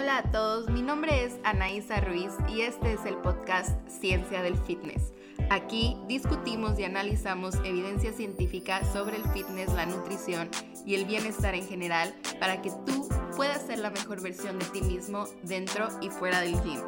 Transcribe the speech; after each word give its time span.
Hola 0.00 0.18
a 0.18 0.30
todos, 0.30 0.70
mi 0.70 0.80
nombre 0.80 1.24
es 1.24 1.34
Anaísa 1.42 2.00
Ruiz 2.00 2.30
y 2.48 2.60
este 2.60 2.92
es 2.92 3.04
el 3.04 3.16
podcast 3.16 3.76
Ciencia 3.88 4.42
del 4.42 4.56
Fitness. 4.56 5.12
Aquí 5.50 5.96
discutimos 6.06 6.78
y 6.78 6.84
analizamos 6.84 7.56
evidencia 7.64 8.12
científica 8.12 8.80
sobre 8.92 9.16
el 9.16 9.24
fitness, 9.30 9.74
la 9.74 9.86
nutrición 9.86 10.50
y 10.86 10.94
el 10.94 11.04
bienestar 11.04 11.56
en 11.56 11.66
general 11.66 12.14
para 12.38 12.62
que 12.62 12.70
tú 12.86 13.08
puedas 13.34 13.66
ser 13.66 13.80
la 13.80 13.90
mejor 13.90 14.22
versión 14.22 14.60
de 14.60 14.66
ti 14.66 14.82
mismo 14.82 15.26
dentro 15.42 15.88
y 16.00 16.10
fuera 16.10 16.42
del 16.42 16.62
gym. 16.62 16.80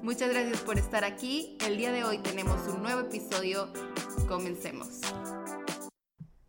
Muchas 0.00 0.30
gracias 0.30 0.62
por 0.62 0.78
estar 0.78 1.04
aquí. 1.04 1.58
El 1.66 1.76
día 1.76 1.92
de 1.92 2.04
hoy 2.04 2.16
tenemos 2.16 2.66
un 2.66 2.82
nuevo 2.82 3.00
episodio. 3.00 3.68
Comencemos. 4.26 5.02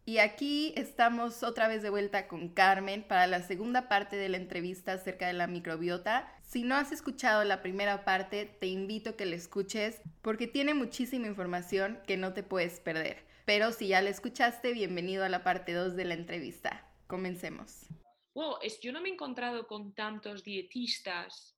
Y 0.09 0.17
aquí 0.17 0.73
estamos 0.75 1.43
otra 1.43 1.67
vez 1.67 1.83
de 1.83 1.91
vuelta 1.91 2.27
con 2.27 2.49
Carmen 2.49 3.03
para 3.03 3.27
la 3.27 3.43
segunda 3.43 3.87
parte 3.87 4.15
de 4.15 4.27
la 4.27 4.37
entrevista 4.37 4.93
acerca 4.93 5.27
de 5.27 5.33
la 5.33 5.45
microbiota. 5.45 6.35
Si 6.41 6.63
no 6.63 6.73
has 6.73 6.91
escuchado 6.91 7.43
la 7.43 7.61
primera 7.61 8.05
parte, 8.05 8.47
te 8.47 8.65
invito 8.65 9.11
a 9.11 9.15
que 9.15 9.27
la 9.27 9.35
escuches 9.35 10.01
porque 10.23 10.47
tiene 10.47 10.73
muchísima 10.73 11.27
información 11.27 12.01
que 12.07 12.17
no 12.17 12.33
te 12.33 12.41
puedes 12.41 12.79
perder. 12.79 13.23
Pero 13.45 13.71
si 13.71 13.89
ya 13.89 14.01
la 14.01 14.09
escuchaste, 14.09 14.73
bienvenido 14.73 15.23
a 15.23 15.29
la 15.29 15.43
parte 15.43 15.73
2 15.73 15.95
de 15.95 16.05
la 16.05 16.15
entrevista. 16.15 16.91
Comencemos. 17.05 17.85
Wow, 18.33 18.55
es, 18.63 18.79
yo 18.79 18.91
no 18.91 19.01
me 19.01 19.09
he 19.09 19.13
encontrado 19.13 19.67
con 19.67 19.93
tantos 19.93 20.43
dietistas 20.43 21.55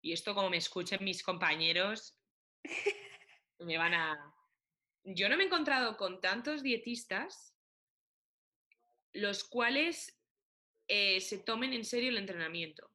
y 0.00 0.14
esto 0.14 0.34
como 0.34 0.48
me 0.48 0.56
escuchen 0.56 1.04
mis 1.04 1.22
compañeros, 1.22 2.18
me 3.58 3.76
van 3.76 3.92
a... 3.92 4.34
Yo 5.04 5.28
no 5.28 5.36
me 5.36 5.42
he 5.42 5.46
encontrado 5.48 5.98
con 5.98 6.22
tantos 6.22 6.62
dietistas 6.62 7.53
los 9.14 9.44
cuales 9.44 10.18
eh, 10.88 11.20
se 11.20 11.38
tomen 11.38 11.72
en 11.72 11.84
serio 11.84 12.10
el 12.10 12.18
entrenamiento. 12.18 12.90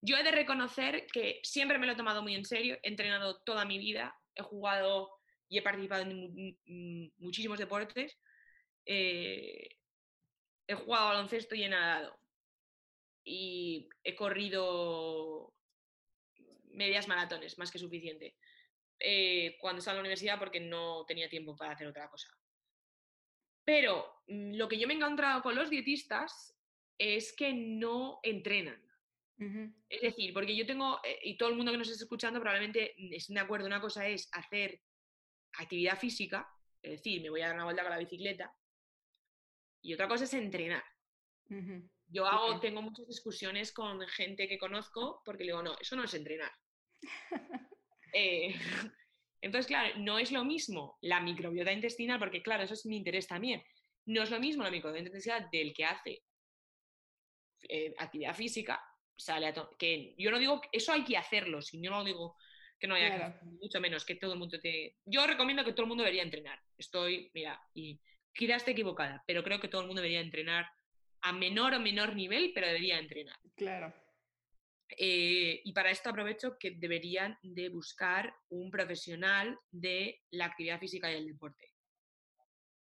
Yo 0.00 0.16
he 0.16 0.24
de 0.24 0.32
reconocer 0.32 1.06
que 1.06 1.40
siempre 1.44 1.78
me 1.78 1.86
lo 1.86 1.92
he 1.92 1.96
tomado 1.96 2.22
muy 2.22 2.34
en 2.34 2.44
serio, 2.44 2.78
he 2.82 2.88
entrenado 2.88 3.40
toda 3.42 3.64
mi 3.64 3.78
vida, 3.78 4.18
he 4.34 4.42
jugado 4.42 5.12
y 5.48 5.58
he 5.58 5.62
participado 5.62 6.02
en 6.02 6.56
muchísimos 7.18 7.58
deportes, 7.58 8.18
eh, 8.86 9.78
he 10.66 10.74
jugado 10.74 11.08
baloncesto 11.08 11.54
y 11.54 11.62
he 11.62 11.68
nadado 11.68 12.18
y 13.24 13.88
he 14.02 14.16
corrido 14.16 15.54
medias 16.72 17.06
maratones, 17.06 17.58
más 17.58 17.70
que 17.70 17.78
suficiente, 17.78 18.34
eh, 18.98 19.56
cuando 19.60 19.78
estaba 19.78 19.94
en 19.94 19.98
la 19.98 20.02
universidad 20.02 20.38
porque 20.38 20.60
no 20.60 21.04
tenía 21.06 21.28
tiempo 21.28 21.54
para 21.54 21.72
hacer 21.72 21.86
otra 21.86 22.08
cosa. 22.08 22.28
Pero 23.64 24.22
mm, 24.28 24.54
lo 24.56 24.68
que 24.68 24.78
yo 24.78 24.86
me 24.86 24.94
he 24.94 24.96
encontrado 24.96 25.42
con 25.42 25.54
los 25.54 25.70
dietistas 25.70 26.56
es 26.98 27.34
que 27.34 27.52
no 27.52 28.20
entrenan. 28.22 28.80
Es 29.88 30.00
decir, 30.00 30.32
porque 30.32 30.54
yo 30.54 30.64
tengo, 30.64 31.00
eh, 31.02 31.18
y 31.24 31.36
todo 31.36 31.48
el 31.48 31.56
mundo 31.56 31.72
que 31.72 31.78
nos 31.78 31.88
está 31.88 32.04
escuchando 32.04 32.38
probablemente 32.38 32.94
estén 33.12 33.34
de 33.34 33.40
acuerdo, 33.40 33.66
una 33.66 33.80
cosa 33.80 34.06
es 34.06 34.28
hacer 34.32 34.80
actividad 35.58 35.98
física, 35.98 36.48
es 36.80 36.92
decir, 36.92 37.20
me 37.20 37.30
voy 37.30 37.40
a 37.40 37.48
dar 37.48 37.56
una 37.56 37.64
vuelta 37.64 37.82
con 37.82 37.90
la 37.90 37.98
bicicleta, 37.98 38.54
y 39.82 39.94
otra 39.94 40.06
cosa 40.06 40.24
es 40.24 40.34
entrenar. 40.34 40.84
Yo 42.06 42.24
hago, 42.24 42.60
tengo 42.60 42.80
muchas 42.82 43.06
discusiones 43.08 43.72
con 43.72 44.00
gente 44.08 44.48
que 44.48 44.58
conozco 44.58 45.20
porque 45.24 45.44
le 45.44 45.50
digo, 45.50 45.62
no, 45.62 45.76
eso 45.78 45.96
no 45.96 46.04
es 46.04 46.14
entrenar. 46.14 46.52
eh, 48.14 48.54
entonces, 49.42 49.66
claro, 49.66 49.94
no 49.98 50.18
es 50.18 50.30
lo 50.30 50.44
mismo 50.44 50.98
la 51.02 51.20
microbiota 51.20 51.72
intestinal, 51.72 52.18
porque 52.18 52.42
claro, 52.42 52.62
eso 52.62 52.74
es 52.74 52.86
mi 52.86 52.96
interés 52.96 53.26
también. 53.26 53.62
No 54.06 54.22
es 54.22 54.30
lo 54.30 54.38
mismo 54.38 54.62
la 54.62 54.70
microbiota 54.70 55.06
intestinal 55.06 55.48
del 55.50 55.74
que 55.74 55.84
hace 55.84 56.22
eh, 57.68 57.92
actividad 57.98 58.34
física, 58.34 58.80
sale 59.16 59.52
que 59.78 60.14
yo 60.16 60.30
no 60.30 60.38
digo 60.38 60.60
que 60.60 60.68
eso 60.72 60.92
hay 60.92 61.04
que 61.04 61.16
hacerlo, 61.16 61.60
si 61.60 61.82
yo 61.82 61.90
no 61.90 62.04
digo 62.04 62.36
que 62.78 62.86
no 62.86 62.94
haya 62.94 63.38
que, 63.38 63.46
mucho 63.46 63.80
menos 63.80 64.04
que 64.04 64.16
todo 64.16 64.32
el 64.32 64.38
mundo 64.38 64.58
te... 64.60 64.96
Yo 65.04 65.26
recomiendo 65.26 65.64
que 65.64 65.72
todo 65.72 65.82
el 65.82 65.88
mundo 65.88 66.02
debería 66.02 66.24
entrenar. 66.24 66.58
Estoy, 66.76 67.30
mira, 67.34 67.60
y 67.74 68.00
quizás 68.32 68.58
esté 68.58 68.72
equivocada, 68.72 69.22
pero 69.26 69.44
creo 69.44 69.60
que 69.60 69.68
todo 69.68 69.82
el 69.82 69.86
mundo 69.86 70.02
debería 70.02 70.20
entrenar 70.20 70.68
a 71.20 71.32
menor 71.32 71.74
o 71.74 71.80
menor 71.80 72.16
nivel, 72.16 72.52
pero 72.54 72.66
debería 72.66 72.98
entrenar. 72.98 73.38
Claro. 73.54 73.92
Eh, 74.98 75.60
y 75.64 75.72
para 75.72 75.90
esto 75.90 76.10
aprovecho 76.10 76.56
que 76.58 76.72
deberían 76.72 77.38
de 77.42 77.68
buscar 77.68 78.34
un 78.48 78.70
profesional 78.70 79.58
de 79.70 80.22
la 80.30 80.46
actividad 80.46 80.78
física 80.78 81.10
y 81.10 81.16
el 81.16 81.26
deporte. 81.26 81.72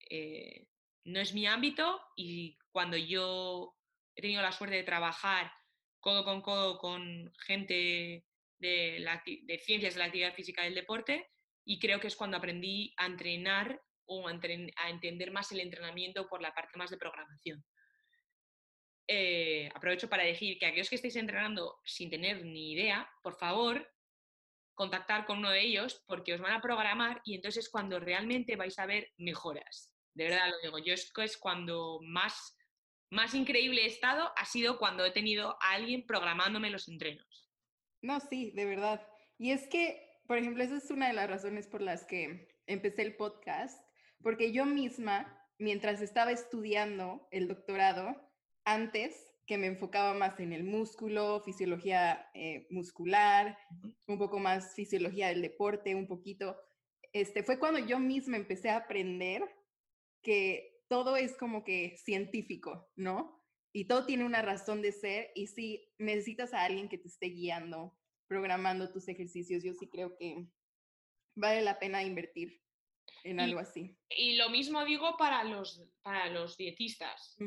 Eh, 0.10 0.68
no 1.06 1.20
es 1.20 1.34
mi 1.34 1.48
ámbito 1.48 2.02
y 2.16 2.58
cuando 2.72 2.98
yo 2.98 3.76
he 4.16 4.22
tenido 4.22 4.42
la 4.42 4.52
suerte 4.52 4.76
de 4.76 4.84
trabajar 4.84 5.52
codo 6.00 6.26
con 6.26 6.42
codo 6.42 6.78
con 6.78 7.32
gente 7.46 8.26
de, 8.60 9.60
ciencias 9.64 9.94
de 9.94 10.00
la 10.00 10.06
actividad 10.06 10.34
física 10.34 10.64
y 10.64 10.68
el 10.68 10.76
deporte 10.76 11.30
y 11.66 11.80
creo 11.80 12.00
que 12.00 12.08
es 12.08 12.16
cuando 12.16 12.38
aprendí 12.38 12.94
a 12.98 13.06
entrenar 13.06 13.82
o 14.06 14.28
a 14.28 14.90
entender 14.90 15.32
más 15.32 15.52
el 15.52 15.62
entrenamiento 15.62 16.28
por 16.28 16.42
la 16.42 16.54
parte 16.54 16.78
más 16.78 16.90
de 16.90 16.98
programación. 16.98 17.64
Eh, 19.14 19.70
aprovecho 19.76 20.08
para 20.08 20.24
decir 20.24 20.58
que 20.58 20.66
aquellos 20.66 20.90
que 20.90 20.96
estéis 20.96 21.18
entrenando 21.18 21.82
sin 21.84 22.10
tener 22.10 22.46
ni 22.46 22.72
idea, 22.72 23.10
por 23.22 23.38
favor, 23.38 23.86
contactar 24.74 25.26
con 25.26 25.40
uno 25.40 25.50
de 25.50 25.60
ellos 25.60 26.02
porque 26.08 26.34
os 26.34 26.40
van 26.40 26.54
a 26.54 26.62
programar 26.62 27.22
y 27.26 27.36
entonces 27.36 27.66
es 27.66 27.70
cuando 27.70 28.00
realmente 28.00 28.56
vais 28.56 28.80
a 28.80 28.86
ver 28.86 29.12
mejoras. 29.18 29.94
De 30.14 30.30
verdad 30.30 30.50
lo 30.50 30.62
digo, 30.64 30.80
yo 30.80 30.94
es, 30.94 31.12
es 31.18 31.38
cuando 31.38 32.00
más, 32.04 32.58
más 33.10 33.36
increíble 33.36 33.84
he 33.84 33.88
estado, 33.88 34.32
ha 34.38 34.46
sido 34.46 34.80
cuando 34.80 35.04
he 35.04 35.12
tenido 35.12 35.58
a 35.62 35.72
alguien 35.72 36.06
programándome 36.06 36.70
los 36.70 36.88
entrenos. 36.88 37.52
No, 38.02 38.22
sí, 38.22 38.52
de 38.52 38.64
verdad. 38.64 39.06
Y 39.38 39.52
es 39.52 39.68
que, 39.68 40.22
por 40.26 40.38
ejemplo, 40.38 40.64
esa 40.64 40.78
es 40.78 40.90
una 40.90 41.10
de 41.10 41.14
las 41.16 41.30
razones 41.30 41.68
por 41.68 41.82
las 41.82 42.06
que 42.06 42.48
empecé 42.66 43.02
el 43.02 43.18
podcast, 43.18 43.78
porque 44.24 44.54
yo 44.54 44.66
misma, 44.66 45.38
mientras 45.60 46.00
estaba 46.00 46.32
estudiando 46.32 47.28
el 47.32 47.50
doctorado, 47.50 48.31
antes 48.74 49.32
que 49.46 49.58
me 49.58 49.68
enfocaba 49.68 50.14
más 50.14 50.40
en 50.40 50.54
el 50.54 50.64
músculo, 50.64 51.42
fisiología 51.44 52.30
eh, 52.34 52.68
muscular, 52.70 53.58
un 54.08 54.18
poco 54.18 54.40
más 54.40 54.76
fisiología 54.76 55.28
del 55.28 55.42
deporte, 55.42 55.96
un 55.96 56.08
poquito, 56.08 56.56
este, 57.12 57.44
fue 57.44 57.60
cuando 57.60 57.80
yo 57.80 58.00
misma 58.00 58.38
empecé 58.38 58.70
a 58.70 58.78
aprender 58.78 59.44
que 60.22 60.84
todo 60.88 61.18
es 61.18 61.36
como 61.36 61.64
que 61.64 61.98
científico, 61.98 62.90
¿no? 62.96 63.44
Y 63.74 63.86
todo 63.86 64.06
tiene 64.06 64.26
una 64.26 64.42
razón 64.42 64.82
de 64.82 64.92
ser 64.92 65.32
y 65.36 65.48
si 65.48 65.90
necesitas 65.98 66.54
a 66.54 66.64
alguien 66.64 66.88
que 66.88 66.98
te 66.98 67.08
esté 67.08 67.28
guiando, 67.28 67.98
programando 68.28 68.92
tus 68.92 69.08
ejercicios, 69.08 69.64
yo 69.64 69.74
sí 69.74 69.90
creo 69.90 70.16
que 70.18 70.48
vale 71.36 71.62
la 71.62 71.80
pena 71.80 72.04
invertir 72.04 72.62
en 73.24 73.40
algo 73.40 73.60
así. 73.60 73.98
Y 74.10 74.36
lo 74.36 74.50
mismo 74.50 74.86
digo 74.86 75.18
para 75.18 75.44
los, 75.44 75.84
para 76.02 76.30
los 76.30 76.58
dietistas 76.58 77.38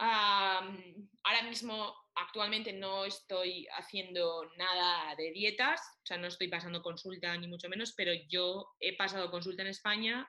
ahora 0.00 1.42
mismo, 1.44 1.94
actualmente 2.14 2.72
no 2.72 3.04
estoy 3.04 3.66
haciendo 3.76 4.50
nada 4.56 5.14
de 5.16 5.30
dietas, 5.32 5.80
o 6.02 6.06
sea, 6.06 6.16
no 6.16 6.28
estoy 6.28 6.48
pasando 6.48 6.82
consulta 6.82 7.36
ni 7.36 7.48
mucho 7.48 7.68
menos, 7.68 7.92
pero 7.96 8.12
yo 8.28 8.74
he 8.80 8.96
pasado 8.96 9.30
consulta 9.30 9.62
en 9.62 9.68
España, 9.68 10.28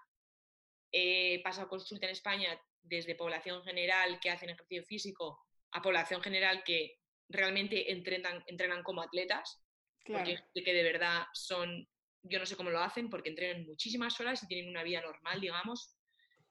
he 0.92 1.42
pasado 1.44 1.70
consulta 1.70 2.06
en 2.06 2.12
España 2.12 2.60
desde 2.82 3.16
población 3.16 3.64
general 3.64 4.20
que 4.20 4.30
hacen 4.30 4.50
ejercicio 4.50 4.84
físico 4.84 5.40
a 5.72 5.82
población 5.82 6.22
general 6.22 6.64
que 6.64 6.98
realmente 7.30 7.92
entrenan, 7.92 8.44
entrenan 8.48 8.84
como 8.84 9.02
atletas, 9.02 9.64
porque 10.06 10.44
que 10.54 10.74
de 10.74 10.84
verdad 10.84 11.28
son, 11.34 11.88
yo 12.24 12.40
no 12.40 12.46
sé 12.46 12.58
cómo 12.58 12.72
lo 12.72 12.80
hacen, 12.80 13.10
porque 13.10 13.30
entrenan 13.30 13.66
muchísimas 13.66 14.20
horas 14.20 14.44
y 14.44 14.48
tienen 14.48 14.70
una 14.70 14.84
vida 14.84 15.02
normal, 15.02 15.40
digamos, 15.40 15.96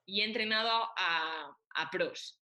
y 0.06 0.22
he 0.22 0.24
entrenado 0.24 0.88
a, 0.96 1.54
a 1.74 1.90
pros, 1.90 2.39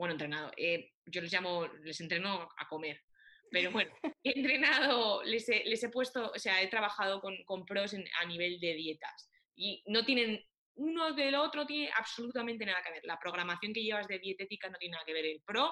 bueno, 0.00 0.14
entrenado, 0.14 0.50
eh, 0.56 0.92
yo 1.04 1.20
les 1.20 1.30
llamo, 1.30 1.66
les 1.84 2.00
entreno 2.00 2.48
a 2.56 2.68
comer, 2.68 3.02
pero 3.50 3.70
bueno, 3.84 3.92
he 4.24 4.38
entrenado, 4.38 5.22
les 5.24 5.46
he, 5.48 5.62
les 5.64 5.82
he 5.84 5.90
puesto, 5.90 6.32
o 6.34 6.38
sea, 6.38 6.62
he 6.62 6.68
trabajado 6.68 7.20
con, 7.20 7.36
con 7.44 7.66
pros 7.66 7.94
a 7.94 8.24
nivel 8.24 8.58
de 8.60 8.74
dietas 8.74 9.30
y 9.54 9.82
no 9.86 10.06
tienen, 10.06 10.42
uno 10.76 11.12
del 11.12 11.34
otro 11.34 11.66
tiene 11.66 11.90
absolutamente 11.94 12.64
nada 12.64 12.82
que 12.82 12.92
ver. 12.92 13.04
La 13.04 13.18
programación 13.18 13.74
que 13.74 13.82
llevas 13.82 14.08
de 14.08 14.18
dietética 14.18 14.70
no 14.70 14.78
tiene 14.78 14.94
nada 14.94 15.04
que 15.04 15.12
ver. 15.12 15.26
El 15.26 15.42
pro 15.42 15.70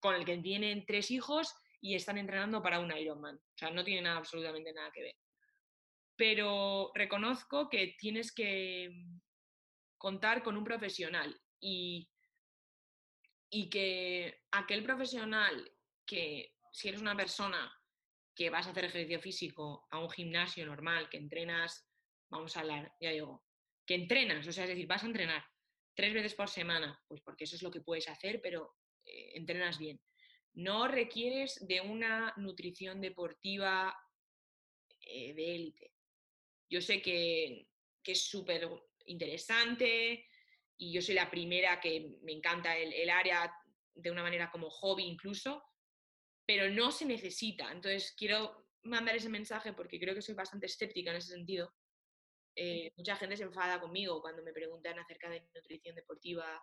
con 0.00 0.14
el 0.14 0.24
que 0.24 0.38
tienen 0.38 0.86
tres 0.86 1.10
hijos 1.10 1.54
y 1.82 1.94
están 1.94 2.16
entrenando 2.16 2.62
para 2.62 2.80
un 2.80 2.96
Ironman, 2.96 3.36
o 3.36 3.58
sea, 3.58 3.70
no 3.70 3.84
tiene 3.84 4.00
nada, 4.00 4.16
absolutamente 4.16 4.72
nada 4.72 4.90
que 4.94 5.02
ver. 5.02 5.16
Pero 6.16 6.92
reconozco 6.94 7.68
que 7.68 7.94
tienes 7.98 8.32
que 8.32 8.90
contar 9.98 10.42
con 10.42 10.56
un 10.56 10.64
profesional 10.64 11.38
y 11.60 12.08
y 13.50 13.68
que 13.70 14.42
aquel 14.50 14.82
profesional 14.82 15.72
que 16.04 16.54
si 16.72 16.88
eres 16.88 17.00
una 17.00 17.16
persona 17.16 17.72
que 18.34 18.50
vas 18.50 18.66
a 18.66 18.70
hacer 18.70 18.84
ejercicio 18.84 19.20
físico 19.20 19.86
a 19.90 19.98
un 19.98 20.10
gimnasio 20.10 20.66
normal, 20.66 21.08
que 21.08 21.16
entrenas, 21.16 21.88
vamos 22.28 22.56
a 22.56 22.60
hablar, 22.60 22.92
ya 23.00 23.10
digo, 23.10 23.44
que 23.86 23.94
entrenas, 23.94 24.46
o 24.46 24.52
sea, 24.52 24.64
es 24.64 24.70
decir, 24.70 24.86
vas 24.86 25.02
a 25.02 25.06
entrenar 25.06 25.44
tres 25.94 26.12
veces 26.12 26.34
por 26.34 26.48
semana, 26.48 27.02
pues 27.08 27.22
porque 27.22 27.44
eso 27.44 27.56
es 27.56 27.62
lo 27.62 27.70
que 27.70 27.80
puedes 27.80 28.08
hacer, 28.08 28.40
pero 28.42 28.76
eh, 29.04 29.32
entrenas 29.34 29.78
bien. 29.78 30.00
no 30.54 30.88
requieres 30.88 31.66
de 31.66 31.80
una 31.80 32.32
nutrición 32.36 33.00
deportiva 33.00 33.94
eh, 35.00 35.34
de 35.34 35.54
élite. 35.54 35.92
Yo 36.68 36.80
sé 36.80 37.00
que, 37.00 37.68
es 38.04 38.22
súper 38.22 38.68
interesante 39.06 40.28
y 40.78 40.92
yo 40.92 41.00
soy 41.00 41.14
la 41.14 41.30
primera 41.30 41.80
que 41.80 42.18
me 42.22 42.32
encanta 42.32 42.76
el, 42.76 43.08
área 43.08 43.52
de 43.94 44.10
una 44.10 44.22
manera 44.22 44.50
como 44.50 44.68
hobby 44.68 45.04
incluso, 45.04 45.62
pero 46.46 46.70
no 46.70 46.90
se 46.92 47.06
necesita. 47.06 47.72
Entonces 47.72 48.14
quiero 48.16 48.68
mandar 48.82 49.16
ese 49.16 49.28
mensaje 49.28 49.72
porque 49.72 49.98
creo 49.98 50.14
que 50.14 50.22
soy 50.22 50.34
bastante 50.34 50.66
escéptica 50.66 51.10
en 51.10 51.16
ese 51.16 51.32
sentido. 51.32 51.72
Eh, 52.54 52.90
mucha 52.96 53.16
gente 53.16 53.36
se 53.36 53.44
enfada 53.44 53.80
conmigo 53.80 54.20
cuando 54.20 54.42
me 54.42 54.52
preguntan 54.52 54.98
acerca 54.98 55.28
de 55.28 55.46
nutrición 55.54 55.94
deportiva 55.94 56.62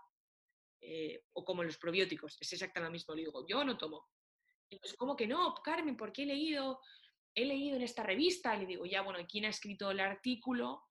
eh, 0.81 1.23
o 1.33 1.43
como 1.43 1.63
los 1.63 1.77
probióticos. 1.77 2.37
Es 2.39 2.53
exactamente 2.53 2.89
lo 2.89 2.91
mismo. 2.91 3.15
Le 3.15 3.21
digo, 3.21 3.45
yo 3.47 3.63
no 3.63 3.77
tomo. 3.77 4.09
Y 4.69 4.79
pues, 4.79 4.95
¿cómo 4.95 5.15
que 5.15 5.27
no, 5.27 5.55
Carmen? 5.63 5.97
Porque 5.97 6.23
he 6.23 6.25
leído, 6.25 6.79
he 7.33 7.45
leído 7.45 7.77
en 7.77 7.83
esta 7.83 8.03
revista. 8.03 8.55
Le 8.55 8.65
digo, 8.65 8.85
ya, 8.85 9.01
bueno, 9.01 9.19
¿quién 9.27 9.45
ha 9.45 9.49
escrito 9.49 9.91
el 9.91 9.99
artículo? 9.99 10.83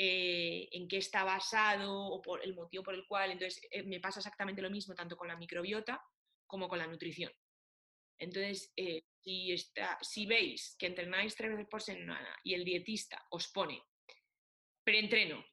Eh, 0.00 0.68
¿En 0.70 0.86
qué 0.86 0.98
está 0.98 1.24
basado? 1.24 1.92
O 1.92 2.22
por 2.22 2.44
el 2.44 2.54
motivo 2.54 2.84
por 2.84 2.94
el 2.94 3.06
cual. 3.06 3.32
Entonces, 3.32 3.60
me 3.84 3.98
pasa 3.98 4.20
exactamente 4.20 4.62
lo 4.62 4.70
mismo 4.70 4.94
tanto 4.94 5.16
con 5.16 5.26
la 5.26 5.36
microbiota 5.36 6.00
como 6.46 6.68
con 6.68 6.78
la 6.78 6.86
nutrición. 6.86 7.32
Entonces, 8.16 8.72
si, 9.22 9.52
está, 9.52 9.98
si 10.00 10.26
veis 10.26 10.76
que 10.78 10.86
entrenáis 10.86 11.34
tres 11.34 11.50
veces 11.50 11.66
por 11.68 11.82
semana 11.82 12.36
y 12.42 12.54
el 12.54 12.64
dietista 12.64 13.26
os 13.30 13.48
pone 13.48 13.82
preentreno, 14.82 15.44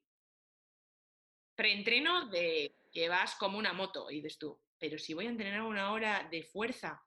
preentreno 1.56 2.30
de 2.30 2.78
que 2.92 3.10
vas 3.10 3.36
como 3.36 3.58
una 3.58 3.74
moto, 3.74 4.10
y 4.10 4.16
dices 4.16 4.38
tú, 4.38 4.62
pero 4.80 4.98
si 4.98 5.14
voy 5.14 5.26
a 5.26 5.30
entrenar 5.30 5.64
una 5.64 5.92
hora 5.92 6.28
de 6.32 6.44
fuerza, 6.44 7.04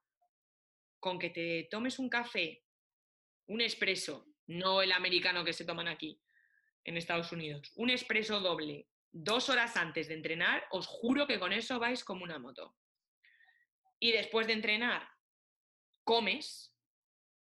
con 1.01 1.19
que 1.19 1.31
te 1.31 1.69
tomes 1.71 1.99
un 1.99 2.11
café, 2.11 2.65
un 3.47 3.63
espresso, 3.63 4.27
no 4.49 4.83
el 4.83 4.93
americano 4.93 5.45
que 5.45 5.55
se 5.55 5.65
toman 5.65 5.89
aquí 5.89 6.21
en 6.85 6.97
Estados 6.97 7.33
Unidos, 7.33 7.73
un 7.77 7.91
espresso 7.91 8.41
doble, 8.41 8.87
dos 9.13 9.49
horas 9.49 9.77
antes 9.77 10.09
de 10.09 10.15
entrenar, 10.15 10.65
os 10.71 10.87
juro 10.87 11.27
que 11.27 11.39
con 11.39 11.53
eso 11.53 11.79
vais 11.79 12.05
como 12.05 12.25
una 12.25 12.39
moto. 12.39 12.77
Y 14.01 14.13
después 14.13 14.47
de 14.47 14.53
entrenar, 14.53 15.09
comes, 16.05 16.75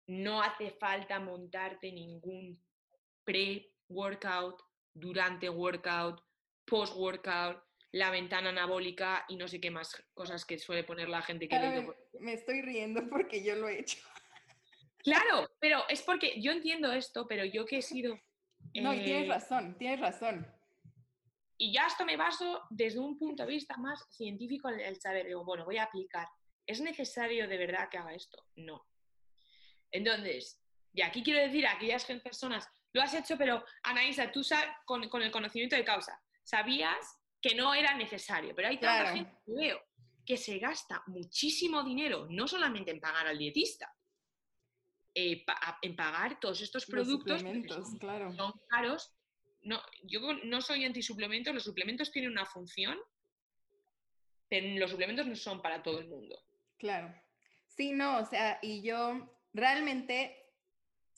no 0.06 0.43
hace 0.43 0.70
falta 0.70 1.19
montarte 1.19 1.90
ningún 1.90 2.62
pre-workout, 3.25 4.62
durante 4.94 5.50
workout, 5.50 6.23
post-workout, 6.64 7.62
la 7.93 8.11
ventana 8.11 8.50
anabólica 8.50 9.25
y 9.28 9.37
no 9.37 9.49
sé 9.49 9.61
qué 9.61 9.70
más 9.70 10.02
cosas 10.14 10.44
que 10.44 10.58
suele 10.58 10.84
poner 10.84 11.08
la 11.08 11.23
gente 11.23 11.49
que... 11.49 11.87
me 12.20 12.32
estoy 12.32 12.62
riendo 12.62 13.08
porque 13.08 13.44
yo 13.44 13.55
lo 13.56 13.69
he 13.69 13.81
hecho. 13.81 13.99
Claro, 14.99 15.49
pero 15.61 15.84
es 15.88 16.02
porque 16.02 16.40
yo 16.40 16.52
entiendo 16.52 16.93
esto, 16.93 17.26
pero 17.28 17.44
yo 17.44 17.64
que 17.64 17.78
he 17.78 17.82
sido... 17.82 18.19
No, 18.81 18.94
y 18.94 19.05
tienes 19.05 19.26
eh, 19.26 19.28
razón, 19.28 19.76
tienes 19.78 20.00
razón. 20.00 20.46
Y 21.58 21.73
ya 21.73 21.87
esto 21.87 22.05
me 22.05 22.17
baso 22.17 22.62
desde 22.70 22.99
un 22.99 23.19
punto 23.19 23.44
de 23.44 23.52
vista 23.52 23.76
más 23.76 24.06
científico 24.11 24.69
el 24.69 25.00
saber, 25.00 25.26
digo, 25.26 25.44
bueno, 25.44 25.64
voy 25.64 25.78
a 25.78 25.84
aplicar. 25.84 26.28
¿Es 26.67 26.81
necesario 26.81 27.49
de 27.49 27.56
verdad 27.56 27.88
que 27.88 27.99
haga 27.99 28.14
esto? 28.14 28.43
No. 28.56 28.87
Entonces, 29.90 30.61
y 30.93 31.02
aquí 31.02 31.23
quiero 31.23 31.40
decir 31.40 31.67
a 31.67 31.73
aquellas 31.73 32.05
personas, 32.05 32.69
lo 32.93 33.02
has 33.02 33.14
hecho, 33.14 33.38
pero 33.38 33.64
Anaísa, 33.82 34.31
tú 34.32 34.43
con, 34.84 35.08
con 35.08 35.23
el 35.23 35.31
conocimiento 35.31 35.76
de 35.76 35.84
causa, 35.84 36.20
sabías 36.43 37.19
que 37.40 37.55
no 37.55 37.75
era 37.75 37.94
necesario, 37.94 38.55
pero 38.55 38.69
hay 38.69 38.78
tanta 38.78 39.12
gente 39.12 39.32
que 39.44 39.52
veo 39.52 39.81
que 40.25 40.37
se 40.37 40.58
gasta 40.58 41.02
muchísimo 41.06 41.84
dinero, 41.84 42.26
no 42.28 42.49
solamente 42.49 42.90
en 42.90 43.00
pagar 43.00 43.28
al 43.28 43.38
dietista, 43.38 43.94
eh, 45.19 45.47
en 45.81 45.97
pagar 45.97 46.39
todos 46.39 46.61
estos 46.61 46.85
productos 46.85 47.41
son, 47.41 47.99
claro. 47.99 48.33
son 48.35 48.53
caros. 48.69 49.17
No, 49.63 49.81
yo 50.05 50.21
no 50.45 50.61
soy 50.61 50.85
antisuplementos, 50.85 51.55
los 51.55 51.65
suplementos 51.65 52.13
tienen 52.13 52.33
una 52.33 52.45
función, 52.45 52.99
pero 54.51 54.79
los 54.79 54.91
suplementos 54.91 55.27
no 55.27 55.35
son 55.35 55.63
para 55.63 55.83
todo 55.83 56.01
el 56.01 56.09
mundo. 56.09 56.39
Claro. 56.77 57.13
Sí, 57.67 57.93
no, 57.93 58.19
o 58.19 58.27
sea, 58.27 58.59
y 58.61 58.83
yo 58.83 59.35
realmente 59.55 60.37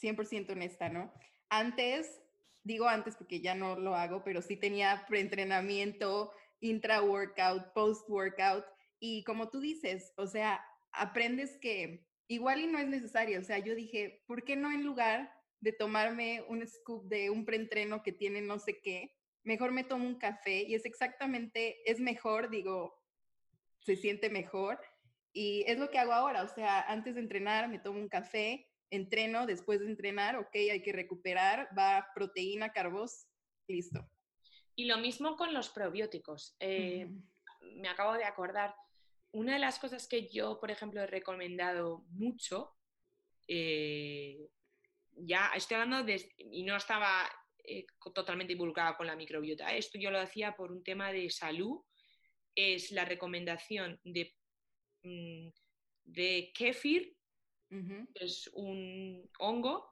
100% 0.01 0.53
honesta, 0.53 0.89
¿no? 0.89 1.13
Antes 1.49 2.23
digo 2.63 2.87
antes 2.87 3.17
porque 3.17 3.41
ya 3.41 3.57
no 3.57 3.75
lo 3.77 3.97
hago, 3.97 4.23
pero 4.23 4.43
sí 4.43 4.57
tenía 4.57 5.07
preentrenamiento, 5.09 6.33
intra-workout, 6.61 7.73
post-workout. 7.73 8.65
Y 9.01 9.25
como 9.25 9.49
tú 9.51 9.59
dices, 9.59 10.13
o 10.17 10.29
sea, 10.29 10.65
aprendes 10.93 11.59
que 11.59 12.07
igual 12.29 12.61
y 12.61 12.67
no 12.67 12.79
es 12.79 12.89
necesario. 12.89 13.41
O 13.41 13.43
sea, 13.43 13.59
yo 13.59 13.75
dije, 13.75 14.23
¿por 14.27 14.45
qué 14.45 14.57
no 14.57 14.71
en 14.71 14.85
lugar 14.85 15.33
de 15.61 15.73
tomarme 15.73 16.45
un 16.49 16.67
scoop 16.67 17.09
de 17.09 17.31
un 17.31 17.45
preentreno 17.45 18.03
que 18.03 18.13
tiene 18.13 18.41
no 18.41 18.59
sé 18.59 18.81
qué, 18.81 19.17
mejor 19.43 19.73
me 19.73 19.85
tomo 19.85 20.07
un 20.07 20.19
café 20.19 20.63
y 20.63 20.75
es 20.75 20.85
exactamente, 20.85 21.79
es 21.91 22.01
mejor, 22.01 22.51
digo, 22.51 23.03
se 23.81 23.97
siente 23.97 24.31
mejor. 24.31 24.79
Y 25.33 25.65
es 25.67 25.79
lo 25.79 25.91
que 25.91 25.99
hago 25.99 26.13
ahora, 26.13 26.43
o 26.43 26.49
sea, 26.49 26.83
antes 26.83 27.15
de 27.15 27.21
entrenar 27.21 27.69
me 27.69 27.79
tomo 27.79 27.99
un 27.99 28.09
café, 28.09 28.69
entreno, 28.91 29.47
después 29.47 29.81
de 29.81 29.87
entrenar, 29.87 30.37
ok, 30.37 30.55
hay 30.55 30.83
que 30.83 30.93
recuperar, 30.93 31.69
va 31.77 32.09
proteína, 32.15 32.73
carbos, 32.73 33.27
listo. 33.67 34.09
Y 34.75 34.87
lo 34.87 34.99
mismo 34.99 35.37
con 35.37 35.53
los 35.53 35.69
probióticos. 35.71 36.57
Eh, 36.61 37.11
me 37.77 37.89
acabo 37.89 38.15
de 38.15 38.25
acordar, 38.25 38.75
una 39.33 39.55
de 39.55 39.59
las 39.59 39.79
cosas 39.79 40.09
que 40.09 40.29
yo, 40.29 40.59
por 40.61 40.71
ejemplo, 40.71 41.03
he 41.03 41.07
recomendado 41.07 42.05
mucho, 42.11 42.77
eh, 43.47 44.49
ya 45.13 45.51
estoy 45.55 45.77
hablando 45.77 46.05
de, 46.05 46.33
y 46.37 46.63
no 46.63 46.77
estaba 46.77 47.31
eh, 47.65 47.87
totalmente 48.15 48.53
involucrada 48.53 48.97
con 48.97 49.07
la 49.07 49.17
microbiota, 49.17 49.75
esto 49.75 49.99
yo 49.99 50.11
lo 50.11 50.21
hacía 50.21 50.57
por 50.57 50.73
un 50.73 50.83
tema 50.83 51.13
de 51.13 51.31
salud, 51.31 51.81
es 52.55 52.91
la 52.91 53.05
recomendación 53.05 54.01
de, 54.05 54.35
mm, 55.03 55.49
de 56.05 56.53
kéfir 56.55 57.19
es 58.15 58.49
un 58.55 59.31
hongo 59.39 59.91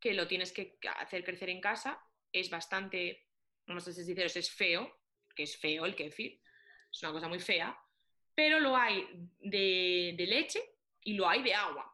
que 0.00 0.14
lo 0.14 0.26
tienes 0.26 0.52
que 0.52 0.78
hacer 0.96 1.24
crecer 1.24 1.50
en 1.50 1.60
casa. 1.60 2.00
Es 2.32 2.50
bastante, 2.50 3.28
no 3.66 3.80
sé 3.80 3.92
si 3.92 4.04
sinceros, 4.04 4.36
es 4.36 4.50
feo, 4.50 5.00
que 5.34 5.44
es 5.44 5.56
feo 5.56 5.86
el 5.86 5.94
kefir, 5.94 6.40
es 6.90 7.02
una 7.02 7.12
cosa 7.12 7.28
muy 7.28 7.40
fea, 7.40 7.76
pero 8.34 8.60
lo 8.60 8.76
hay 8.76 9.06
de, 9.40 10.14
leche 10.18 10.60
y 11.04 11.14
lo 11.14 11.28
hay 11.28 11.42
de 11.42 11.54
agua. 11.54 11.92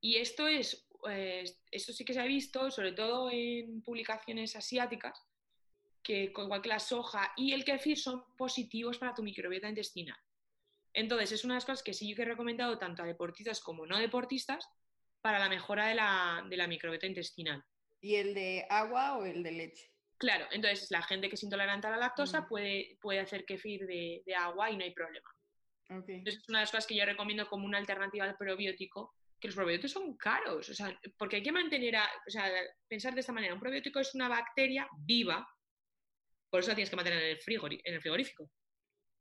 Y 0.00 0.16
esto 0.16 0.46
es, 0.48 0.88
esto 1.70 1.92
sí 1.92 2.04
que 2.04 2.14
se 2.14 2.20
ha 2.20 2.24
visto, 2.24 2.70
sobre 2.70 2.92
todo 2.92 3.30
en 3.30 3.82
publicaciones 3.82 4.56
asiáticas, 4.56 5.26
que 6.02 6.32
igual 6.36 6.62
que 6.62 6.68
la 6.68 6.80
soja 6.80 7.32
y 7.36 7.52
el 7.52 7.64
kefir 7.64 7.98
son 7.98 8.24
positivos 8.36 8.98
para 8.98 9.14
tu 9.14 9.22
microbiota 9.22 9.68
intestinal. 9.68 10.18
Entonces, 10.94 11.32
es 11.32 11.44
una 11.44 11.54
de 11.54 11.58
las 11.58 11.64
cosas 11.64 11.82
que 11.82 11.94
sí 11.94 12.12
yo 12.12 12.22
he 12.22 12.26
recomendado 12.26 12.78
tanto 12.78 13.02
a 13.02 13.06
deportistas 13.06 13.60
como 13.60 13.86
no 13.86 13.98
deportistas 13.98 14.68
para 15.22 15.38
la 15.38 15.48
mejora 15.48 15.86
de 15.86 15.94
la, 15.94 16.44
de 16.48 16.56
la 16.56 16.66
microbiota 16.66 17.06
intestinal. 17.06 17.64
¿Y 18.00 18.16
el 18.16 18.34
de 18.34 18.66
agua 18.68 19.16
o 19.16 19.24
el 19.24 19.42
de 19.42 19.52
leche? 19.52 19.90
Claro, 20.18 20.46
entonces 20.50 20.90
la 20.90 21.02
gente 21.02 21.28
que 21.28 21.36
es 21.36 21.42
intolerante 21.42 21.86
a 21.86 21.90
la 21.90 21.96
lactosa 21.96 22.42
mm. 22.42 22.48
puede, 22.48 22.98
puede 23.00 23.20
hacer 23.20 23.44
kefir 23.44 23.86
de, 23.86 24.22
de, 24.26 24.34
agua 24.34 24.70
y 24.70 24.76
no 24.76 24.84
hay 24.84 24.92
problema. 24.92 25.28
Entonces 25.96 26.42
es 26.42 26.48
una 26.48 26.58
de 26.58 26.62
las 26.62 26.70
cosas 26.70 26.86
que 26.86 26.96
yo 26.96 27.04
recomiendo 27.04 27.48
como 27.48 27.66
una 27.66 27.78
alternativa 27.78 28.24
al 28.24 28.36
probiótico, 28.36 29.14
que 29.38 29.48
los 29.48 29.56
probióticos 29.56 29.92
son 29.92 30.16
caros, 30.16 30.68
o 30.68 30.74
sea, 30.74 30.98
porque 31.18 31.36
hay 31.36 31.42
que 31.42 31.52
mantener, 31.52 31.96
a, 31.96 32.04
o 32.04 32.30
sea, 32.30 32.50
pensar 32.88 33.14
de 33.14 33.20
esta 33.20 33.32
manera, 33.32 33.54
un 33.54 33.60
probiótico 33.60 33.98
es 34.00 34.14
una 34.14 34.28
bacteria 34.28 34.88
viva, 34.98 35.46
por 36.48 36.60
eso 36.60 36.70
la 36.70 36.74
tienes 36.74 36.90
que 36.90 36.96
mantener 36.96 37.22
en 37.22 37.30
el, 37.30 37.80
en 37.84 37.94
el 37.94 38.00
frigorífico. 38.00 38.50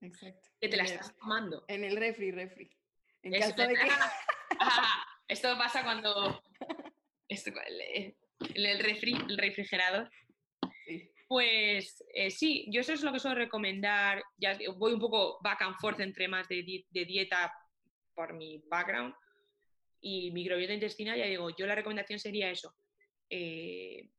Exacto. 0.02 0.50
Que 0.60 0.68
te 0.68 0.78
la 0.78 0.84
estás 0.84 1.16
tomando. 1.16 1.64
En 1.68 1.84
el 1.84 1.96
refri, 1.96 2.32
refri. 2.32 2.70
En 3.24 3.40
caso 3.40 3.56
de 3.56 3.76
que... 3.76 3.90
esto 5.28 5.58
pasa 5.58 5.84
cuando... 5.84 6.44
en 7.30 8.66
el, 8.66 8.80
refri, 8.80 9.14
el 9.14 9.38
refrigerador. 9.38 10.12
Pues 11.28 12.04
eh, 12.14 12.30
sí, 12.30 12.66
yo 12.70 12.82
eso 12.82 12.94
es 12.94 13.04
lo 13.04 13.14
que 13.14 13.20
suelo 13.20 13.38
recomendar. 13.38 14.22
Ya 14.38 14.58
voy 14.76 14.94
un 14.94 15.00
poco 15.00 15.40
back 15.42 15.62
and 15.62 15.76
forth 15.80 16.00
entre 16.02 16.28
más 16.28 16.48
de, 16.50 16.86
dieta 16.92 17.54
por 18.14 18.34
mi 18.34 18.62
background 18.70 19.14
y 20.02 20.32
microbiota 20.32 20.74
intestinal. 20.74 21.18
Ya 21.18 21.26
digo, 21.26 21.50
yo 21.56 21.66
la 21.66 21.76
recomendación 21.76 22.20
sería 22.20 22.52
eso. 22.52 22.76
Eh, 23.30 24.10